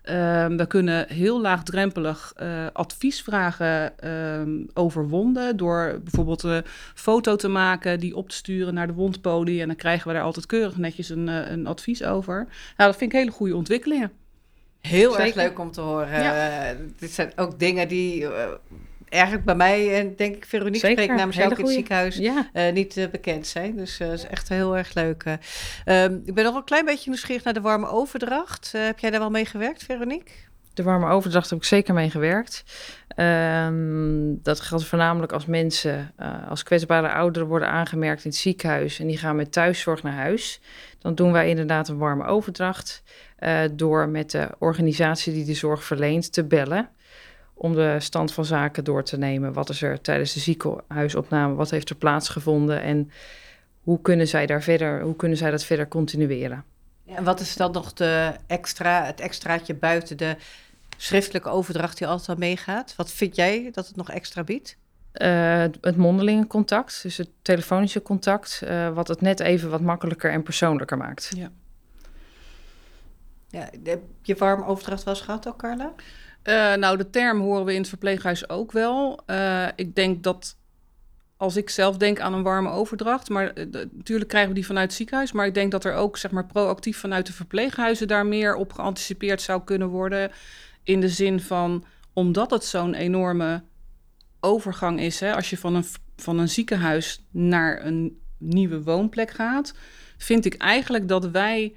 Um, 0.10 0.58
we 0.58 0.66
kunnen 0.68 1.06
heel 1.08 1.42
laagdrempelig 1.42 2.34
uh, 2.42 2.66
advies 2.74 3.22
vragen 3.22 3.94
um, 4.10 4.68
over 4.74 5.08
wonden. 5.08 5.58
Door 5.58 6.00
bijvoorbeeld 6.04 6.44
een 6.44 6.64
foto 6.94 7.36
te 7.36 7.48
maken, 7.48 8.00
die 8.00 8.16
op 8.16 8.30
te 8.30 8.36
sturen 8.36 8.74
naar 8.74 8.88
de 8.88 8.94
wondpolie. 8.94 9.62
En 9.62 9.68
dan 9.68 9.76
krijgen 9.76 10.08
we 10.08 10.14
daar 10.14 10.24
altijd 10.24 10.46
keurig 10.46 10.78
netjes 10.78 11.10
een, 11.10 11.28
uh, 11.28 11.52
een 11.52 11.68
advies 11.68 12.04
over. 12.04 12.36
Nou, 12.78 12.90
dat 12.90 12.98
vind 12.98 13.14
ik 13.14 13.20
hele 13.20 13.32
goede 13.32 13.56
ontwikkelingen. 13.56 14.12
Heel 14.82 15.12
Zeker. 15.12 15.26
erg 15.26 15.36
leuk 15.36 15.60
om 15.60 15.72
te 15.72 15.82
horen. 15.82 16.24
Ja. 16.24 16.72
Uh, 16.72 16.80
dit 17.00 17.12
zijn 17.12 17.32
ook 17.36 17.60
dingen 17.60 17.88
die 17.88 18.28
eigenlijk 19.14 19.46
bij 19.46 19.56
mij, 19.56 20.00
en 20.00 20.16
denk 20.16 20.36
ik, 20.36 20.46
Veronique 20.46 20.80
Zeker, 20.80 21.02
spreekt 21.02 21.20
namens 21.20 21.38
jou 21.38 21.56
in 21.56 21.62
het 21.62 21.74
ziekenhuis, 21.74 22.16
ja. 22.16 22.50
uh, 22.54 22.72
niet 22.72 22.98
uh, 22.98 23.08
bekend 23.08 23.48
zijn. 23.48 23.76
Dus 23.76 23.98
dat 23.98 24.08
uh, 24.08 24.14
is 24.14 24.26
echt 24.26 24.50
heel 24.50 24.78
erg 24.78 24.94
leuk. 24.94 25.24
Um, 25.86 26.22
ik 26.26 26.34
ben 26.34 26.44
nog 26.44 26.56
een 26.56 26.64
klein 26.64 26.86
beetje 26.86 27.10
nieuwsgierig 27.10 27.44
naar 27.44 27.54
de 27.54 27.62
warme 27.62 27.88
overdracht. 27.88 28.72
heb 28.78 29.00
jij 29.00 29.10
daar 29.10 29.20
wel 29.20 29.30
mee 29.30 29.46
gewerkt, 29.46 29.84
Veronique? 29.84 30.34
De 30.74 30.84
warme 30.84 31.10
overdracht 31.10 31.50
heb 31.50 31.60
ik 31.60 31.66
zeker 31.66 31.94
mee 31.94 32.10
gewerkt. 32.10 32.64
Um, 33.16 34.40
dat 34.44 34.60
geldt 34.60 34.86
voornamelijk 34.86 35.32
als 35.32 35.46
mensen 35.46 36.14
als 36.50 36.64
kwetsbare 36.64 37.12
ouderen 37.12 37.48
worden 37.48 37.70
aangemerkt 37.70 38.24
in 38.24 38.30
het 38.30 38.40
ziekenhuis 38.40 39.00
en 39.00 39.08
die 39.08 39.18
gaan 39.18 39.36
met 39.36 39.52
thuiszorg 39.52 40.04
naar 40.04 40.14
huis. 40.14 40.62
Dan 41.00 41.16
doen 41.16 41.32
wij 41.32 41.50
inderdaad 41.50 41.88
een 41.88 41.98
warme 41.98 42.26
overdracht 42.26 43.04
door 43.72 44.10
met 44.10 44.32
de 44.32 44.50
organisatie 44.60 45.34
die 45.34 45.46
de 45.46 45.54
zorg 45.54 45.84
verleent 45.84 46.34
te 46.34 46.44
bellen 46.44 46.90
om 47.64 47.76
de 47.76 47.96
stand 48.00 48.34
van 48.34 48.46
zaken 48.46 48.84
door 48.84 49.04
te 49.04 49.18
nemen. 49.18 49.54
Wat 49.54 49.70
is 49.70 49.82
er 49.82 50.02
tijdens 50.02 50.34
de 50.34 50.40
ziekenhuisopname, 50.40 51.54
wat 51.54 51.70
heeft 51.70 51.90
er 51.90 51.96
plaatsgevonden 51.96 52.82
en 52.82 53.12
hoe 53.82 54.02
kunnen 54.02 54.28
zij, 54.28 54.46
daar 54.46 54.64
verder, 54.64 55.02
hoe 55.02 55.16
kunnen 55.16 55.38
zij 55.38 55.52
dat 55.52 55.64
verder 55.64 55.88
continueren? 55.88 56.64
en 57.06 57.24
wat 57.24 57.40
is 57.40 57.56
dan 57.56 57.72
nog 57.72 57.94
de 57.94 58.34
extra, 58.48 59.06
het 59.06 59.20
extraatje 59.20 59.74
buiten 59.74 60.18
de 60.18 60.36
schriftelijke 60.98 61.50
overdracht 61.50 61.98
die 61.98 62.08
altijd 62.08 62.30
al 62.30 62.36
meegaat? 62.36 62.96
Wat 62.96 63.12
vind 63.12 63.36
jij 63.36 63.70
dat 63.72 63.88
het 63.88 63.96
nog 63.96 64.10
extra 64.10 64.44
biedt? 64.44 64.78
Uh, 65.14 65.66
het 65.82 65.96
mondelinge 65.96 66.48
contact, 66.48 67.02
dus 67.04 67.18
het 67.18 67.30
telefonische 67.42 68.02
contact, 68.02 68.62
uh, 68.64 68.94
wat 68.94 69.08
het 69.08 69.22
net 69.22 69.40
even 69.40 69.70
wat 69.70 69.82
makkelijker 69.82 70.32
en 70.32 70.44
persoonlijker 70.44 70.98
maakt. 70.98 71.32
Ja. 71.36 71.52
ja 73.50 73.70
heb 73.84 74.02
je 74.22 74.36
warm 74.36 74.64
overdracht 74.64 75.04
wel 75.04 75.14
eens 75.14 75.24
gehad 75.24 75.48
ook, 75.48 75.58
Carla? 75.58 75.94
Uh, 76.44 76.74
nou, 76.74 76.98
de 76.98 77.10
term 77.10 77.42
horen 77.42 77.66
we 77.66 77.74
in 77.74 77.80
het 77.80 77.90
verpleeghuis 77.90 78.50
ook 78.50 78.72
wel. 78.72 79.20
Uh, 79.28 79.68
ik 79.76 79.96
denk 79.96 80.24
dat 80.24 80.58
als 81.38 81.56
ik 81.56 81.70
zelf 81.70 81.98
denk 81.98 82.20
aan 82.20 82.34
een 82.34 82.44
warme 82.44 82.70
overdracht, 82.70 83.30
maar 83.30 83.54
natuurlijk 83.92 84.30
krijgen 84.30 84.50
we 84.50 84.56
die 84.56 84.66
vanuit 84.66 84.88
het 84.88 84.96
ziekenhuis, 84.98 85.32
maar 85.32 85.46
ik 85.46 85.54
denk 85.54 85.72
dat 85.72 85.86
er 85.86 85.94
ook 85.94 86.18
zeg 86.18 86.32
maar 86.32 86.46
proactief 86.46 86.98
vanuit 86.98 87.26
de 87.26 87.34
verpleeghuizen 87.34 88.08
daar 88.08 88.26
meer 88.26 88.56
op 88.56 88.74
geanticipeerd 88.74 89.42
zou 89.42 89.64
kunnen 89.64 89.88
worden. 89.88 90.32
In 90.84 91.02
de 91.02 91.10
zin 91.10 91.40
van, 91.40 91.86
omdat 92.14 92.52
het 92.52 92.66
zo'n 92.66 92.94
enorme 92.94 93.64
overgang 94.40 95.00
is, 95.00 95.20
hè, 95.20 95.36
als 95.36 95.50
je 95.50 95.58
van 95.58 95.76
een, 95.76 95.86
van 96.16 96.40
een 96.40 96.50
ziekenhuis 96.50 97.26
naar 97.32 97.86
een 97.86 98.22
nieuwe 98.38 98.84
woonplek 98.84 99.32
gaat, 99.32 99.74
vind 100.18 100.46
ik 100.46 100.54
eigenlijk 100.54 101.08
dat 101.08 101.26
wij 101.26 101.76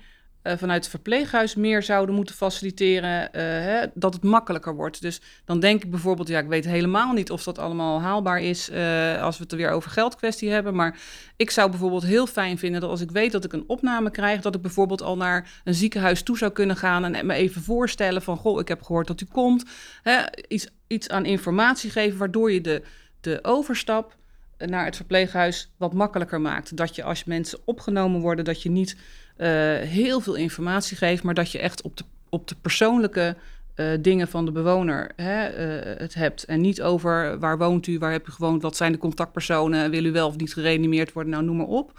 vanuit 0.55 0.81
het 0.81 0.89
verpleeghuis 0.89 1.55
meer 1.55 1.83
zouden 1.83 2.15
moeten 2.15 2.35
faciliteren, 2.35 3.23
uh, 3.23 3.43
hè, 3.43 3.87
dat 3.95 4.15
het 4.15 4.23
makkelijker 4.23 4.75
wordt. 4.75 5.01
Dus 5.01 5.21
dan 5.45 5.61
denk 5.61 5.85
ik 5.85 5.91
bijvoorbeeld, 5.91 6.29
ja, 6.29 6.39
ik 6.39 6.49
weet 6.49 6.65
helemaal 6.65 7.13
niet 7.13 7.31
of 7.31 7.43
dat 7.43 7.59
allemaal 7.59 8.01
haalbaar 8.01 8.41
is 8.41 8.71
uh, 8.71 9.23
als 9.23 9.37
we 9.37 9.43
het 9.43 9.53
er 9.53 9.59
weer 9.59 9.71
over 9.71 9.91
geldkwestie 9.91 10.51
hebben. 10.51 10.75
Maar 10.75 10.99
ik 11.37 11.51
zou 11.51 11.71
bijvoorbeeld 11.71 12.03
heel 12.03 12.27
fijn 12.27 12.59
vinden 12.59 12.81
dat 12.81 12.91
als 12.91 13.01
ik 13.01 13.11
weet 13.11 13.33
dat 13.33 13.45
ik 13.45 13.53
een 13.53 13.65
opname 13.67 14.11
krijg, 14.11 14.41
dat 14.41 14.55
ik 14.55 14.63
bijvoorbeeld 14.63 15.03
al 15.03 15.17
naar 15.17 15.61
een 15.65 15.75
ziekenhuis 15.75 16.23
toe 16.23 16.39
zou 16.39 16.53
kunnen 16.53 16.77
gaan 16.77 17.15
en 17.15 17.27
me 17.27 17.35
even 17.35 17.63
voorstellen 17.63 18.23
van, 18.23 18.37
goh, 18.37 18.61
ik 18.61 18.69
heb 18.69 18.83
gehoord 18.83 19.07
dat 19.07 19.21
u 19.21 19.27
komt. 19.33 19.65
Hè, 20.03 20.23
iets, 20.49 20.69
iets 20.87 21.09
aan 21.09 21.25
informatie 21.25 21.91
geven, 21.91 22.19
waardoor 22.19 22.53
je 22.53 22.61
de, 22.61 22.83
de 23.21 23.39
overstap 23.43 24.17
naar 24.59 24.85
het 24.85 24.97
verpleeghuis 24.97 25.71
wat 25.77 25.93
makkelijker 25.93 26.41
maakt. 26.41 26.77
Dat 26.77 26.97
je 26.97 27.03
als 27.03 27.25
mensen 27.25 27.59
opgenomen 27.65 28.21
worden, 28.21 28.45
dat 28.45 28.63
je 28.63 28.71
niet 28.71 28.97
heel 29.87 30.21
veel 30.21 30.35
informatie 30.35 30.97
geeft, 30.97 31.23
maar 31.23 31.35
dat 31.35 31.53
je 31.53 31.59
echt 31.59 31.83
op 31.83 31.97
de, 31.97 32.05
op 32.29 32.49
de 32.49 32.57
persoonlijke 32.61 33.37
uh, 33.77 33.87
dingen 34.01 34.29
van 34.29 34.45
de 34.45 34.53
bewoner 34.53 35.11
hè, 35.17 35.49
uh, 35.49 35.99
het 35.99 36.15
hebt. 36.15 36.45
En 36.45 36.61
niet 36.61 36.83
over 36.83 37.39
waar 37.39 37.59
woont 37.59 37.87
u, 37.87 37.99
waar 37.99 38.13
heb 38.13 38.29
u 38.29 38.33
gewoond, 38.33 38.63
wat 38.63 38.77
zijn 38.77 38.93
de 38.93 38.99
contactpersonen, 38.99 39.91
wil 39.91 40.05
u 40.05 40.13
wel 40.13 40.29
of 40.29 40.37
niet 40.37 40.53
gereanimeerd 40.53 41.13
worden, 41.13 41.33
nou 41.33 41.45
noem 41.45 41.57
maar 41.57 41.67
op 41.67 41.93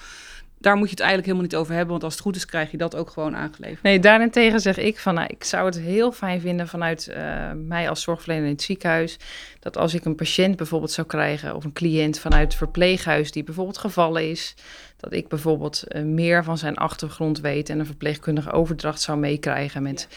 daar 0.59 0.75
moet 0.75 0.85
je 0.85 0.91
het 0.91 0.99
eigenlijk 0.99 1.29
helemaal 1.29 1.49
niet 1.49 1.59
over 1.59 1.73
hebben, 1.73 1.91
want 1.91 2.03
als 2.03 2.13
het 2.13 2.21
goed 2.21 2.35
is, 2.35 2.45
krijg 2.45 2.71
je 2.71 2.77
dat 2.77 2.95
ook 2.95 3.09
gewoon 3.09 3.35
aangeleverd. 3.35 3.81
Nee, 3.81 3.99
daarentegen 3.99 4.59
zeg 4.59 4.77
ik 4.77 4.99
van, 4.99 5.13
nou, 5.13 5.27
ik 5.27 5.43
zou 5.43 5.65
het 5.65 5.79
heel 5.79 6.11
fijn 6.11 6.41
vinden 6.41 6.67
vanuit 6.67 7.15
mij 7.55 7.89
als 7.89 8.01
zorgverlener 8.01 8.45
in 8.45 8.51
het 8.51 8.61
ziekenhuis, 8.61 9.17
dat 9.59 9.77
als 9.77 9.93
ik 9.93 10.05
een 10.05 10.15
patiënt 10.15 10.55
bijvoorbeeld 10.55 10.91
zou 10.91 11.07
krijgen, 11.07 11.55
of 11.55 11.63
een 11.63 11.73
cliënt 11.73 12.19
vanuit 12.19 12.43
het 12.43 12.55
verpleeghuis 12.55 13.31
die 13.31 13.43
bijvoorbeeld 13.43 13.77
gevallen 13.77 14.29
is, 14.29 14.55
dat 14.97 15.13
ik 15.13 15.27
bijvoorbeeld 15.27 15.83
uh, 15.87 16.03
meer 16.03 16.43
van 16.43 16.57
zijn 16.57 16.75
achtergrond 16.75 17.39
weet 17.39 17.69
en 17.69 17.79
een 17.79 17.85
verpleegkundige 17.85 18.51
overdracht 18.51 19.01
zou 19.01 19.17
meekrijgen 19.17 19.83
met 19.83 20.07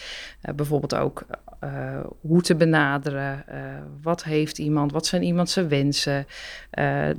uh, 0.45 0.55
bijvoorbeeld 0.55 0.95
ook 0.95 1.25
uh, 1.63 1.99
hoe 2.21 2.41
te 2.41 2.55
benaderen, 2.55 3.45
wat 4.01 4.23
heeft 4.23 4.57
iemand, 4.57 4.91
wat 4.91 5.05
zijn 5.05 5.23
iemand 5.23 5.49
zijn 5.49 5.67
wensen, 5.67 6.27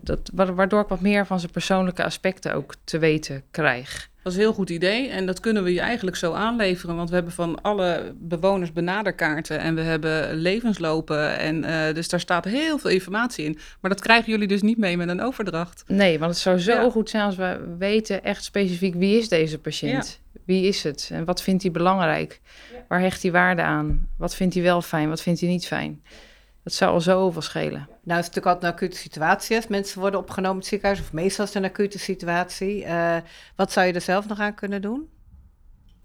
dat, 0.02 0.30
waardoor 0.34 0.80
ik 0.80 0.88
wat 0.88 1.00
meer 1.00 1.26
van 1.26 1.40
zijn 1.40 1.52
persoonlijke 1.52 2.04
aspecten 2.04 2.54
ook 2.54 2.74
te 2.84 2.98
weten 2.98 3.42
krijg. 3.50 4.10
Dat 4.22 4.32
is 4.32 4.38
een 4.38 4.44
heel 4.44 4.54
goed 4.54 4.70
idee 4.70 5.08
en 5.08 5.26
dat 5.26 5.40
kunnen 5.40 5.64
we 5.64 5.72
je 5.72 5.80
eigenlijk 5.80 6.16
zo 6.16 6.32
aanleveren. 6.32 6.96
Want 6.96 7.08
we 7.08 7.14
hebben 7.14 7.32
van 7.32 7.62
alle 7.62 8.14
bewoners 8.16 8.72
benaderkaarten 8.72 9.58
en 9.58 9.74
we 9.74 9.80
hebben 9.80 10.34
levenslopen. 10.34 11.38
En 11.38 11.64
uh, 11.64 11.94
dus 11.94 12.08
daar 12.08 12.20
staat 12.20 12.44
heel 12.44 12.78
veel 12.78 12.90
informatie 12.90 13.44
in. 13.44 13.58
Maar 13.80 13.90
dat 13.90 14.00
krijgen 14.00 14.30
jullie 14.30 14.48
dus 14.48 14.62
niet 14.62 14.78
mee 14.78 14.96
met 14.96 15.08
een 15.08 15.20
overdracht. 15.20 15.84
Nee, 15.86 16.18
want 16.18 16.30
het 16.30 16.40
zou 16.40 16.58
zo 16.58 16.72
ja. 16.72 16.90
goed 16.90 17.10
zijn 17.10 17.24
als 17.24 17.36
we 17.36 17.74
weten 17.78 18.24
echt 18.24 18.44
specifiek 18.44 18.94
wie 18.94 19.18
is 19.18 19.28
deze 19.28 19.58
patiënt. 19.58 20.20
Ja. 20.32 20.40
Wie 20.44 20.66
is 20.66 20.82
het 20.82 21.10
en 21.12 21.24
wat 21.24 21.42
vindt 21.42 21.62
hij 21.62 21.72
belangrijk? 21.72 22.40
Ja. 22.72 22.78
Waar 22.88 23.00
hecht 23.00 23.22
hij 23.22 23.32
waarde 23.32 23.62
aan? 23.62 24.08
Wat 24.18 24.34
vindt 24.34 24.54
hij 24.54 24.62
wel 24.62 24.82
fijn? 24.82 25.08
Wat 25.08 25.22
vindt 25.22 25.40
hij 25.40 25.48
niet 25.48 25.66
fijn? 25.66 26.02
Dat 26.62 26.72
zou 26.72 26.92
al 26.92 27.00
zoveel 27.00 27.42
schelen. 27.42 27.86
Nou, 27.88 28.20
het 28.20 28.28
is 28.28 28.34
natuurlijk 28.34 28.46
altijd 28.46 28.64
een 28.64 28.78
acute 28.78 28.96
situatie. 28.96 29.56
Als 29.56 29.66
mensen 29.66 30.00
worden 30.00 30.20
opgenomen 30.20 30.52
in 30.52 30.60
het 30.60 30.68
ziekenhuis, 30.68 31.00
of 31.00 31.12
meestal 31.12 31.44
is 31.44 31.54
het 31.54 31.64
een 31.64 31.70
acute 31.70 31.98
situatie. 31.98 32.84
Uh, 32.84 33.16
wat 33.56 33.72
zou 33.72 33.86
je 33.86 33.92
er 33.92 34.00
zelf 34.00 34.28
nog 34.28 34.40
aan 34.40 34.54
kunnen 34.54 34.82
doen? 34.82 35.08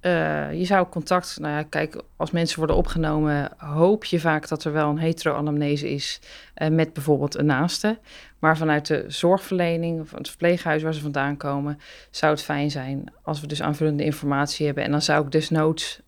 Uh, 0.02 0.54
je 0.54 0.66
zou 0.66 0.88
contact, 0.88 1.38
nou 1.40 1.54
ja, 1.54 1.64
kijk, 1.64 2.02
als 2.16 2.32
mensen 2.32 2.58
worden 2.58 2.76
opgenomen, 2.76 3.52
hoop 3.58 4.06
je 4.06 4.20
vaak 4.20 4.48
dat 4.48 4.64
er 4.64 4.72
wel 4.72 4.90
een 4.90 4.98
hetero-anamnese 4.98 5.90
is 5.90 6.22
uh, 6.56 6.68
met 6.68 6.94
bijvoorbeeld 6.94 7.38
een 7.38 7.46
naaste. 7.46 8.00
Maar 8.40 8.58
vanuit 8.58 8.88
de 8.88 9.06
zorgverlening 9.08 10.02
of 10.02 10.12
het 10.12 10.30
verpleeghuis 10.30 10.84
waar 10.84 10.94
ze 10.94 11.02
vandaan 11.02 11.38
komen, 11.38 11.80
zou 12.12 12.32
het 12.32 12.44
fijn 12.44 12.72
zijn 12.72 13.14
als 13.22 13.42
we 13.42 13.48
dus 13.48 13.62
aanvullende 13.62 14.04
informatie 14.04 14.66
hebben. 14.66 14.84
En 14.84 14.92
dan 14.92 15.02
zou 15.02 15.26
ik 15.26 15.32
desnoods 15.32 16.02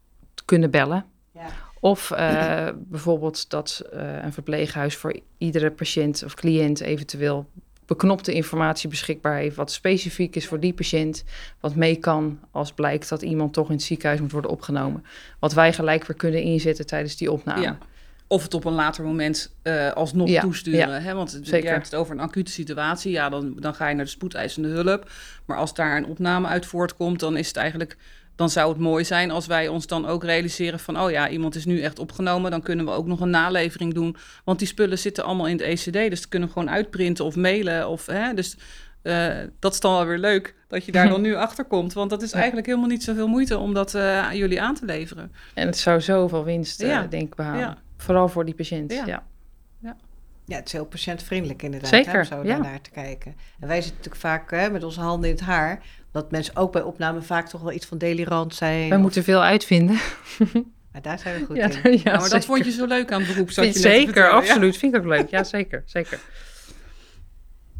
kunnen 0.45 0.71
bellen. 0.71 1.05
Ja. 1.31 1.47
Of 1.79 2.11
uh, 2.11 2.67
bijvoorbeeld 2.77 3.49
dat 3.49 3.83
uh, 3.93 4.23
een 4.23 4.33
verpleeghuis 4.33 4.95
voor 4.95 5.19
iedere 5.37 5.71
patiënt 5.71 6.23
of 6.25 6.33
cliënt 6.33 6.79
eventueel 6.79 7.47
beknopte 7.85 8.33
informatie 8.33 8.89
beschikbaar 8.89 9.37
heeft, 9.37 9.55
wat 9.55 9.71
specifiek 9.71 10.35
is 10.35 10.47
voor 10.47 10.59
die 10.59 10.73
patiënt, 10.73 11.23
wat 11.59 11.75
mee 11.75 11.95
kan 11.95 12.39
als 12.51 12.71
blijkt 12.73 13.09
dat 13.09 13.21
iemand 13.21 13.53
toch 13.53 13.67
in 13.67 13.75
het 13.75 13.83
ziekenhuis 13.83 14.21
moet 14.21 14.31
worden 14.31 14.51
opgenomen. 14.51 15.05
Wat 15.39 15.53
wij 15.53 15.73
gelijk 15.73 16.05
weer 16.05 16.17
kunnen 16.17 16.41
inzetten 16.41 16.85
tijdens 16.85 17.17
die 17.17 17.31
opname. 17.31 17.61
Ja. 17.61 17.77
Of 18.27 18.43
het 18.43 18.53
op 18.53 18.65
een 18.65 18.73
later 18.73 19.03
moment 19.03 19.55
uh, 19.63 19.91
alsnog 19.91 20.29
ja, 20.29 20.41
toesturen. 20.41 20.89
Ja, 20.89 20.99
hè? 20.99 21.13
Want 21.13 21.39
Zeker. 21.41 21.63
je 21.63 21.69
hebt 21.69 21.85
het 21.85 21.95
over 21.95 22.13
een 22.13 22.19
acute 22.19 22.51
situatie. 22.51 23.11
Ja, 23.11 23.29
dan, 23.29 23.55
dan 23.59 23.73
ga 23.73 23.87
je 23.87 23.95
naar 23.95 24.05
de 24.05 24.11
spoedeisende 24.11 24.67
hulp. 24.67 25.11
Maar 25.45 25.57
als 25.57 25.73
daar 25.73 25.97
een 25.97 26.05
opname 26.05 26.47
uit 26.47 26.65
voortkomt, 26.65 27.19
dan 27.19 27.37
is 27.37 27.47
het 27.47 27.57
eigenlijk 27.57 27.97
dan 28.39 28.49
zou 28.49 28.69
het 28.69 28.79
mooi 28.79 29.05
zijn 29.05 29.31
als 29.31 29.47
wij 29.47 29.67
ons 29.67 29.87
dan 29.87 30.05
ook 30.05 30.23
realiseren 30.23 30.79
van, 30.79 30.99
oh 30.99 31.11
ja, 31.11 31.29
iemand 31.29 31.55
is 31.55 31.65
nu 31.65 31.81
echt 31.81 31.99
opgenomen, 31.99 32.51
dan 32.51 32.61
kunnen 32.61 32.85
we 32.85 32.91
ook 32.91 33.05
nog 33.05 33.19
een 33.19 33.29
nalevering 33.29 33.93
doen. 33.93 34.15
Want 34.43 34.59
die 34.59 34.67
spullen 34.67 34.99
zitten 34.99 35.23
allemaal 35.23 35.47
in 35.47 35.57
het 35.57 35.61
ECD, 35.61 36.09
dus 36.09 36.19
die 36.19 36.29
kunnen 36.29 36.47
we 36.47 36.53
gewoon 36.53 36.69
uitprinten 36.69 37.25
of 37.25 37.35
mailen. 37.35 37.87
Of, 37.89 38.05
hè, 38.05 38.33
dus 38.33 38.57
uh, 39.03 39.27
dat 39.59 39.73
is 39.73 39.79
dan 39.79 39.93
wel 39.93 40.05
weer 40.05 40.17
leuk 40.17 40.55
dat 40.67 40.85
je 40.85 40.91
daar 40.91 41.09
dan 41.15 41.21
nu 41.21 41.35
achter 41.35 41.65
komt. 41.65 41.93
Want 41.93 42.09
dat 42.09 42.21
is 42.21 42.31
eigenlijk 42.31 42.65
helemaal 42.65 42.89
niet 42.89 43.03
zoveel 43.03 43.27
moeite 43.27 43.57
om 43.57 43.73
dat 43.73 43.93
uh, 43.93 44.19
aan 44.19 44.37
jullie 44.37 44.61
aan 44.61 44.75
te 44.75 44.85
leveren. 44.85 45.31
En 45.53 45.65
het 45.65 45.77
zou 45.77 46.01
zoveel 46.01 46.43
winst, 46.43 46.83
uh, 46.83 47.01
denk 47.09 47.27
ik, 47.27 47.35
behalen. 47.35 47.59
Ja. 47.59 47.77
Vooral 47.97 48.29
voor 48.29 48.45
die 48.45 48.55
patiënt. 48.55 48.91
ja. 48.93 49.05
ja. 49.05 49.23
Ja, 50.49 50.55
het 50.55 50.65
is 50.65 50.71
heel 50.71 50.85
patiëntvriendelijk 50.85 51.63
inderdaad, 51.63 51.89
Zeker, 51.89 52.11
hè, 52.11 52.19
om 52.19 52.25
zo 52.25 52.35
ja. 52.37 52.43
daarnaar 52.43 52.81
te 52.81 52.89
kijken. 52.89 53.35
En 53.59 53.67
wij 53.67 53.75
zitten 53.81 53.95
natuurlijk 53.97 54.21
vaak 54.21 54.51
hè, 54.51 54.69
met 54.69 54.83
onze 54.83 54.99
handen 54.99 55.29
in 55.29 55.35
het 55.35 55.43
haar, 55.45 55.79
dat 56.11 56.31
mensen 56.31 56.55
ook 56.55 56.71
bij 56.71 56.81
opname 56.81 57.21
vaak 57.21 57.47
toch 57.49 57.61
wel 57.61 57.71
iets 57.71 57.85
van 57.85 57.97
delirant 57.97 58.55
zijn. 58.55 58.87
Wij 58.87 58.97
of- 58.97 59.03
moeten 59.03 59.23
veel 59.23 59.43
uitvinden. 59.43 59.99
maar 60.91 61.01
daar 61.01 61.19
zijn 61.19 61.39
we 61.39 61.45
goed 61.45 61.55
Ja, 61.55 61.69
in. 61.83 61.91
ja, 61.91 61.99
Ja, 62.11 62.19
maar 62.19 62.29
dat 62.29 62.45
vond 62.45 62.65
je 62.65 62.71
zo 62.71 62.85
leuk 62.85 63.11
aan 63.11 63.19
het 63.21 63.29
beroep. 63.29 63.51
Vind- 63.51 63.75
Zeker, 63.75 64.29
absoluut. 64.29 64.77
Vind 64.77 64.93
ik 64.95 64.99
ook 64.99 65.07
leuk. 65.07 65.29
Ja, 65.29 65.43
zeker, 65.43 65.83
zeker. 65.85 66.19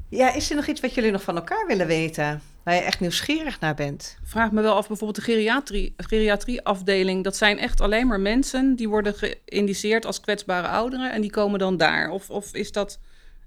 Ja, 0.09 0.33
is 0.33 0.49
er 0.49 0.55
nog 0.55 0.67
iets 0.67 0.81
wat 0.81 0.93
jullie 0.93 1.11
nog 1.11 1.21
van 1.21 1.35
elkaar 1.35 1.67
willen 1.67 1.87
weten? 1.87 2.41
Waar 2.63 2.75
je 2.75 2.81
echt 2.81 2.99
nieuwsgierig 2.99 3.59
naar 3.59 3.75
bent? 3.75 4.17
vraag 4.23 4.51
me 4.51 4.61
wel 4.61 4.75
af, 4.75 4.87
bijvoorbeeld 4.87 5.25
de 5.25 5.31
geriatrie, 5.31 5.93
geriatrieafdeling. 5.97 7.23
Dat 7.23 7.35
zijn 7.35 7.59
echt 7.59 7.81
alleen 7.81 8.07
maar 8.07 8.19
mensen 8.19 8.75
die 8.75 8.89
worden 8.89 9.13
geïndiceerd 9.15 10.05
als 10.05 10.19
kwetsbare 10.19 10.67
ouderen. 10.67 11.11
En 11.11 11.21
die 11.21 11.31
komen 11.31 11.59
dan 11.59 11.77
daar. 11.77 12.09
Of, 12.09 12.29
of 12.29 12.53
is 12.53 12.71
dat, 12.71 12.99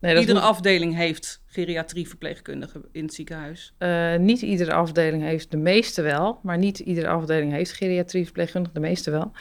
Nee, 0.02 0.18
iedere 0.18 0.38
moet- 0.38 0.48
afdeling 0.48 0.94
heeft 0.96 1.40
geriatrieverpleegkundigen 1.46 2.84
in 2.92 3.04
het 3.04 3.14
ziekenhuis? 3.14 3.74
Eh, 3.78 4.16
niet 4.16 4.42
iedere 4.42 4.72
afdeling 4.72 5.22
heeft, 5.22 5.50
de 5.50 5.56
meeste 5.56 6.02
wel, 6.02 6.38
maar 6.42 6.58
niet 6.58 6.78
iedere 6.78 7.08
afdeling 7.08 7.52
heeft 7.52 7.72
geriatrieverpleegkundige, 7.72 8.74
de 8.74 8.80
meeste 8.80 9.10
wel. 9.10 9.32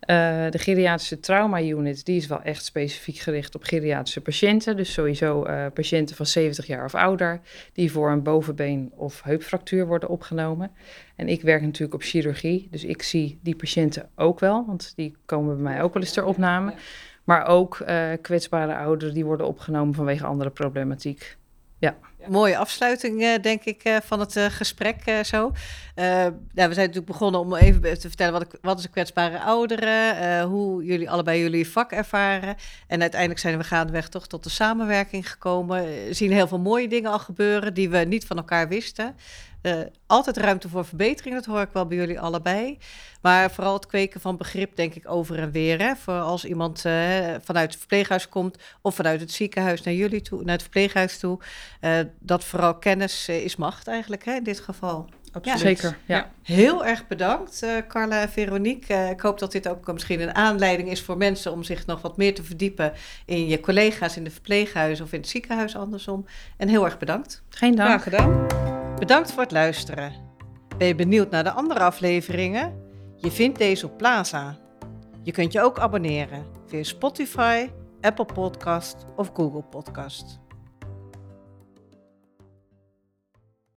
Eh, 0.00 0.50
de 0.50 0.58
geriatrische 0.58 1.20
trauma 1.20 1.62
unit, 1.62 2.04
die 2.04 2.16
is 2.16 2.26
wel 2.26 2.42
echt 2.42 2.64
specifiek 2.64 3.16
gericht 3.18 3.54
op 3.54 3.62
geriatrische 3.64 4.20
patiënten. 4.20 4.76
Dus 4.76 4.92
sowieso 4.92 5.44
eh, 5.44 5.66
patiënten 5.74 6.16
van 6.16 6.26
70 6.26 6.66
jaar 6.66 6.84
of 6.84 6.94
ouder, 6.94 7.40
die 7.72 7.92
voor 7.92 8.10
een 8.10 8.22
bovenbeen- 8.22 8.92
of 8.96 9.22
heupfractuur 9.22 9.86
worden 9.86 10.08
opgenomen. 10.08 10.70
En 11.16 11.28
ik 11.28 11.42
werk 11.42 11.62
natuurlijk 11.62 11.94
op 11.94 12.02
chirurgie, 12.02 12.68
dus 12.70 12.84
ik 12.84 13.02
zie 13.02 13.38
die 13.42 13.56
patiënten 13.56 14.08
ook 14.16 14.40
wel, 14.40 14.64
want 14.66 14.92
die 14.96 15.16
komen 15.26 15.54
bij 15.54 15.72
mij 15.72 15.82
ook 15.82 15.94
wel 15.94 16.02
eens 16.02 16.12
ter 16.12 16.24
opname. 16.24 16.74
Ja. 17.24 17.34
Maar 17.34 17.46
ook 17.46 17.80
eh, 17.80 18.12
kwetsbare 18.20 18.76
ouderen 18.76 19.14
die 19.14 19.24
worden 19.24 19.46
opgenomen 19.46 19.94
vanwege 19.94 20.26
andere 20.26 20.50
problematiek. 20.50 21.36
Mooie 22.28 22.56
afsluiting, 22.56 23.22
eh, 23.22 23.42
denk 23.42 23.64
ik, 23.64 23.82
eh, 23.82 23.96
van 24.02 24.20
het 24.20 24.38
gesprek 24.38 25.02
zo. 25.24 25.52
Nou, 25.94 26.32
we 26.52 26.74
zijn 26.74 26.86
natuurlijk 26.86 27.06
begonnen 27.06 27.40
om 27.40 27.54
even 27.54 27.80
te 27.80 28.08
vertellen 28.08 28.32
wat, 28.32 28.58
wat 28.60 28.78
is 28.78 28.84
een 28.84 28.90
kwetsbare 28.90 29.40
ouderen, 29.40 30.16
eh, 30.16 30.44
hoe 30.44 30.84
jullie 30.84 31.10
allebei 31.10 31.40
jullie 31.40 31.68
vak 31.68 31.92
ervaren. 31.92 32.56
En 32.86 33.00
uiteindelijk 33.00 33.40
zijn 33.40 33.58
we 33.58 33.64
gaandeweg 33.64 34.08
toch 34.08 34.26
tot 34.26 34.44
de 34.44 34.50
samenwerking 34.50 35.30
gekomen. 35.30 36.14
Zien 36.14 36.32
heel 36.32 36.48
veel 36.48 36.58
mooie 36.58 36.88
dingen 36.88 37.10
al 37.10 37.18
gebeuren 37.18 37.74
die 37.74 37.90
we 37.90 37.98
niet 37.98 38.26
van 38.26 38.36
elkaar 38.36 38.68
wisten. 38.68 39.16
Eh, 39.62 39.80
altijd 40.06 40.36
ruimte 40.36 40.68
voor 40.68 40.84
verbetering, 40.84 41.34
dat 41.34 41.44
hoor 41.44 41.60
ik 41.60 41.72
wel 41.72 41.86
bij 41.86 41.96
jullie 41.96 42.20
allebei. 42.20 42.78
Maar 43.22 43.50
vooral 43.50 43.74
het 43.74 43.86
kweken 43.86 44.20
van 44.20 44.36
begrip, 44.36 44.76
denk 44.76 44.94
ik, 44.94 45.10
over 45.10 45.38
en 45.38 45.50
weer. 45.50 45.78
Hè? 45.78 45.96
Voor 45.96 46.20
als 46.20 46.44
iemand 46.44 46.84
eh, 46.84 46.92
vanuit 47.42 47.70
het 47.70 47.78
verpleeghuis 47.78 48.28
komt 48.28 48.58
of 48.80 48.94
vanuit 48.94 49.20
het 49.20 49.30
ziekenhuis 49.32 49.82
naar 49.82 49.94
jullie 49.94 50.22
toe, 50.22 50.42
naar 50.42 50.52
het 50.52 50.62
verpleeghuis 50.62 51.18
toe. 51.18 51.38
eh, 51.80 51.98
dat 52.18 52.44
vooral 52.44 52.78
kennis 52.78 53.28
is 53.28 53.56
macht 53.56 53.88
eigenlijk, 53.88 54.24
hè, 54.24 54.34
in 54.34 54.44
dit 54.44 54.60
geval. 54.60 55.08
Absoluut. 55.32 55.60
Zeker, 55.60 55.98
ja. 56.06 56.30
Heel 56.42 56.84
erg 56.84 57.06
bedankt, 57.06 57.62
eh, 57.62 57.70
Carla 57.88 58.20
en 58.20 58.28
Veronique. 58.28 58.94
Ik 59.10 59.20
hoop 59.20 59.38
dat 59.38 59.52
dit 59.52 59.68
ook 59.68 59.92
misschien 59.92 60.20
een 60.20 60.34
aanleiding 60.34 60.90
is 60.90 61.02
voor 61.02 61.16
mensen 61.16 61.52
om 61.52 61.62
zich 61.62 61.86
nog 61.86 62.00
wat 62.02 62.16
meer 62.16 62.34
te 62.34 62.42
verdiepen 62.42 62.92
in 63.26 63.46
je 63.46 63.60
collega's 63.60 64.16
in 64.16 64.24
de 64.24 64.30
verpleeghuizen 64.30 65.04
of 65.04 65.12
in 65.12 65.20
het 65.20 65.28
ziekenhuis 65.28 65.76
andersom. 65.76 66.26
En 66.56 66.68
heel 66.68 66.84
erg 66.84 66.98
bedankt. 66.98 67.42
Geen 67.48 67.74
dank. 67.74 67.88
Graag 67.88 68.02
gedaan. 68.02 68.71
Bedankt 69.02 69.32
voor 69.32 69.42
het 69.42 69.52
luisteren. 69.52 70.12
Ben 70.78 70.86
je 70.86 70.94
benieuwd 70.94 71.30
naar 71.30 71.44
de 71.44 71.50
andere 71.50 71.80
afleveringen? 71.80 72.74
Je 73.16 73.30
vindt 73.30 73.58
deze 73.58 73.86
op 73.86 73.96
Plaza. 73.96 74.58
Je 75.22 75.32
kunt 75.32 75.52
je 75.52 75.60
ook 75.60 75.78
abonneren 75.78 76.46
via 76.66 76.82
Spotify, 76.82 77.70
Apple 78.00 78.24
Podcast 78.24 78.96
of 79.16 79.30
Google 79.34 79.62
Podcast. 79.62 80.40